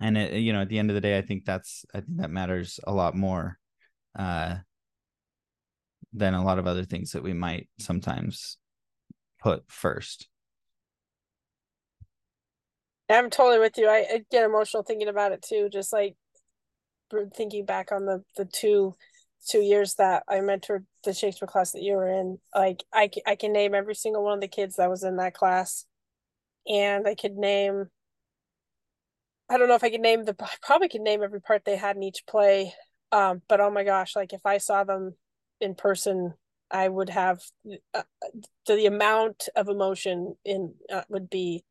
[0.00, 2.18] and it, you know, at the end of the day, I think that's I think
[2.18, 3.58] that matters a lot more,
[4.18, 4.56] uh,
[6.12, 8.58] than a lot of other things that we might sometimes
[9.40, 10.28] put first.
[13.08, 13.88] I'm totally with you.
[13.88, 15.68] I, I get emotional thinking about it too.
[15.70, 16.16] Just like
[17.34, 18.94] thinking back on the the two
[19.48, 23.36] two years that I mentored the Shakespeare class that you were in, like I, I
[23.36, 25.86] can name every single one of the kids that was in that class.
[26.68, 27.86] And I could name
[29.50, 31.76] I don't know if I can name the I probably can name every part they
[31.76, 32.72] had in each play.
[33.10, 35.16] Um, but oh my gosh, like if I saw them
[35.60, 36.34] in person,
[36.70, 37.40] I would have
[37.92, 38.02] uh,
[38.66, 41.64] the, the amount of emotion in uh, would be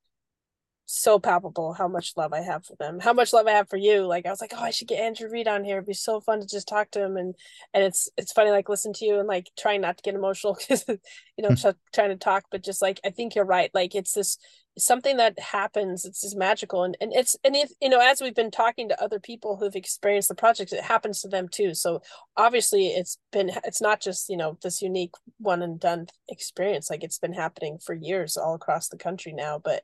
[0.92, 3.78] so palpable how much love I have for them, how much love I have for
[3.78, 4.08] you.
[4.08, 5.78] Like I was like, oh, I should get Andrew Read on here.
[5.78, 7.36] It'd be so fun to just talk to him, and
[7.76, 10.58] and it's it's funny like listen to you and like trying not to get emotional
[10.60, 11.70] because you know hmm.
[11.94, 13.70] trying to talk, but just like I think you're right.
[13.72, 14.40] Like it's this
[14.80, 16.06] something that happens.
[16.06, 19.04] It's just magical, and and it's and if you know as we've been talking to
[19.04, 21.76] other people who've experienced the project, it happens to them too.
[21.76, 22.02] So
[22.36, 26.90] obviously it's been it's not just you know this unique one and done experience.
[26.90, 29.84] Like it's been happening for years all across the country now, but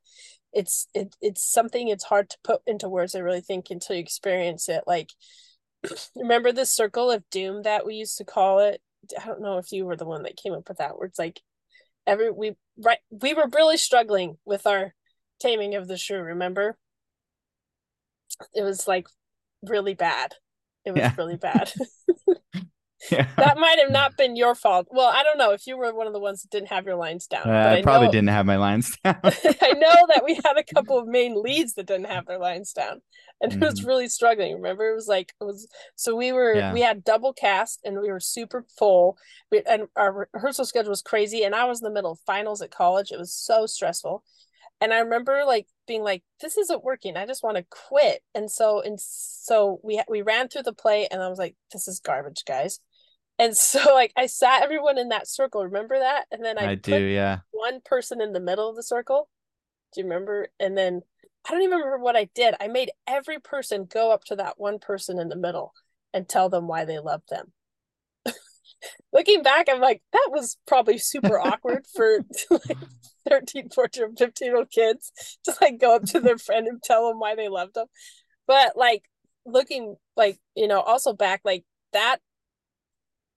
[0.56, 4.02] it's it, it's something it's hard to put into words i really think until you
[4.02, 4.84] experience it.
[4.88, 5.10] Like
[6.16, 8.82] remember the circle of doom that we used to call it?
[9.22, 11.20] I don't know if you were the one that came up with that where it's
[11.20, 11.42] like
[12.08, 14.96] every we right we were really struggling with our
[15.40, 16.78] taming of the shrew remember?
[18.54, 19.08] It was like
[19.62, 20.34] really bad.
[20.86, 21.14] It was yeah.
[21.18, 21.72] really bad
[23.12, 23.28] yeah.
[23.38, 24.88] that might have not been your fault.
[24.92, 26.96] Well, I don't know if you were one of the ones that didn't have your
[26.96, 27.50] lines down.
[27.50, 29.20] Uh, I, I, probably know, didn't have my lines down.
[29.24, 32.74] I know that we had a couple of main leads that didn't have their lines
[32.74, 33.02] down,
[33.42, 33.64] and mm-hmm.
[33.64, 33.88] it was mm-hmm.
[33.88, 34.56] really struggling.
[34.56, 35.68] Remember, it was like it was.
[35.96, 36.74] So we were yeah.
[36.74, 39.18] we had double cast, and we were super full.
[39.52, 42.62] We, and our rehearsal schedule was crazy, and I was in the middle of finals
[42.62, 43.12] at college.
[43.12, 44.24] It was so stressful.
[44.82, 47.16] And I remember like being like, this isn't working.
[47.16, 48.22] I just want to quit.
[48.34, 51.88] And so and so we we ran through the play and I was like, this
[51.88, 52.80] is garbage, guys.
[53.38, 55.64] And so like I sat everyone in that circle.
[55.64, 56.26] Remember that?
[56.32, 57.40] And then I, I do, yeah.
[57.52, 59.30] One person in the middle of the circle.
[59.94, 60.48] Do you remember?
[60.60, 61.02] And then
[61.48, 62.56] I don't even remember what I did.
[62.60, 65.74] I made every person go up to that one person in the middle
[66.14, 67.52] and tell them why they loved them.
[69.14, 72.20] Looking back, I'm like, that was probably super awkward for
[72.50, 72.78] like
[73.30, 75.12] 13, 14, 15 year old kids
[75.44, 77.88] to like go up to their friend and tell them why they loved them.
[78.48, 79.04] But like
[79.46, 81.64] looking like, you know, also back, like
[81.94, 82.20] that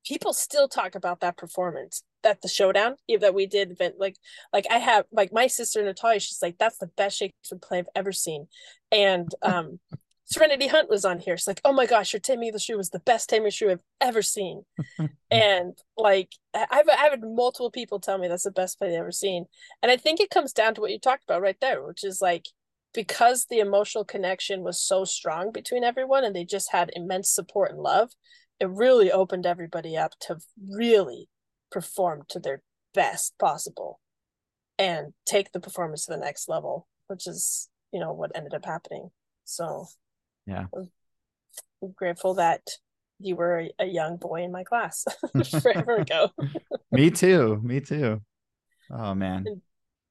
[0.09, 4.17] people still talk about that performance that the showdown that we did event like
[4.53, 7.89] like i have like my sister natalia she's like that's the best shakespeare play i've
[7.95, 8.49] ever seen.
[8.91, 9.79] And um
[10.25, 11.37] serenity hunt was on here.
[11.37, 13.85] She's like oh my gosh your of the shoe was the best taming shoe i've
[14.01, 14.65] ever seen.
[15.31, 19.13] And like I've, I've had multiple people tell me that's the best play they've ever
[19.13, 19.45] seen.
[19.83, 22.21] And i think it comes down to what you talked about right there which is
[22.23, 22.47] like
[22.95, 27.71] because the emotional connection was so strong between everyone and they just had immense support
[27.71, 28.11] and love
[28.61, 30.39] it really opened everybody up to
[30.71, 31.29] really
[31.71, 32.63] perform to their
[32.95, 34.01] best possible
[34.79, 38.65] and take the performance to the next level which is you know what ended up
[38.65, 39.11] happening.
[39.45, 39.87] So
[40.47, 40.67] yeah.
[40.75, 42.63] I'm grateful that
[43.19, 45.05] you were a, young boy in my class
[45.63, 46.31] forever ago.
[46.93, 48.21] Me too me too.
[48.91, 49.45] Oh man.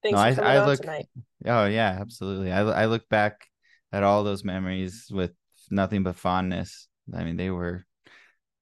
[0.02, 1.06] Thanks no, I, I look tonight.
[1.46, 2.52] oh yeah absolutely.
[2.52, 3.46] I, I look back
[3.92, 5.32] at all those memories with
[5.70, 6.88] nothing but fondness.
[7.14, 7.86] I mean they were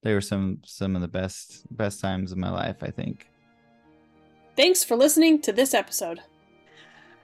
[0.03, 3.31] they were some some of the best best times of my life i think.
[4.57, 6.21] Thanks for listening to this episode.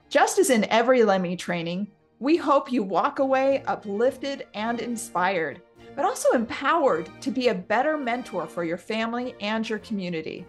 [0.09, 1.87] Just as in every LEMI training
[2.19, 5.61] we hope you walk away uplifted and inspired
[5.95, 10.45] but also empowered to be a better mentor for your family and your community.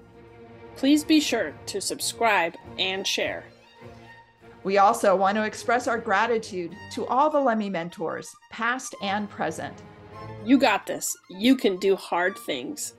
[0.76, 3.44] Please be sure to subscribe and share.
[4.64, 9.82] We also want to express our gratitude to all the LEMI mentors, past and present.
[10.44, 11.16] You got this.
[11.30, 12.94] You can do hard things.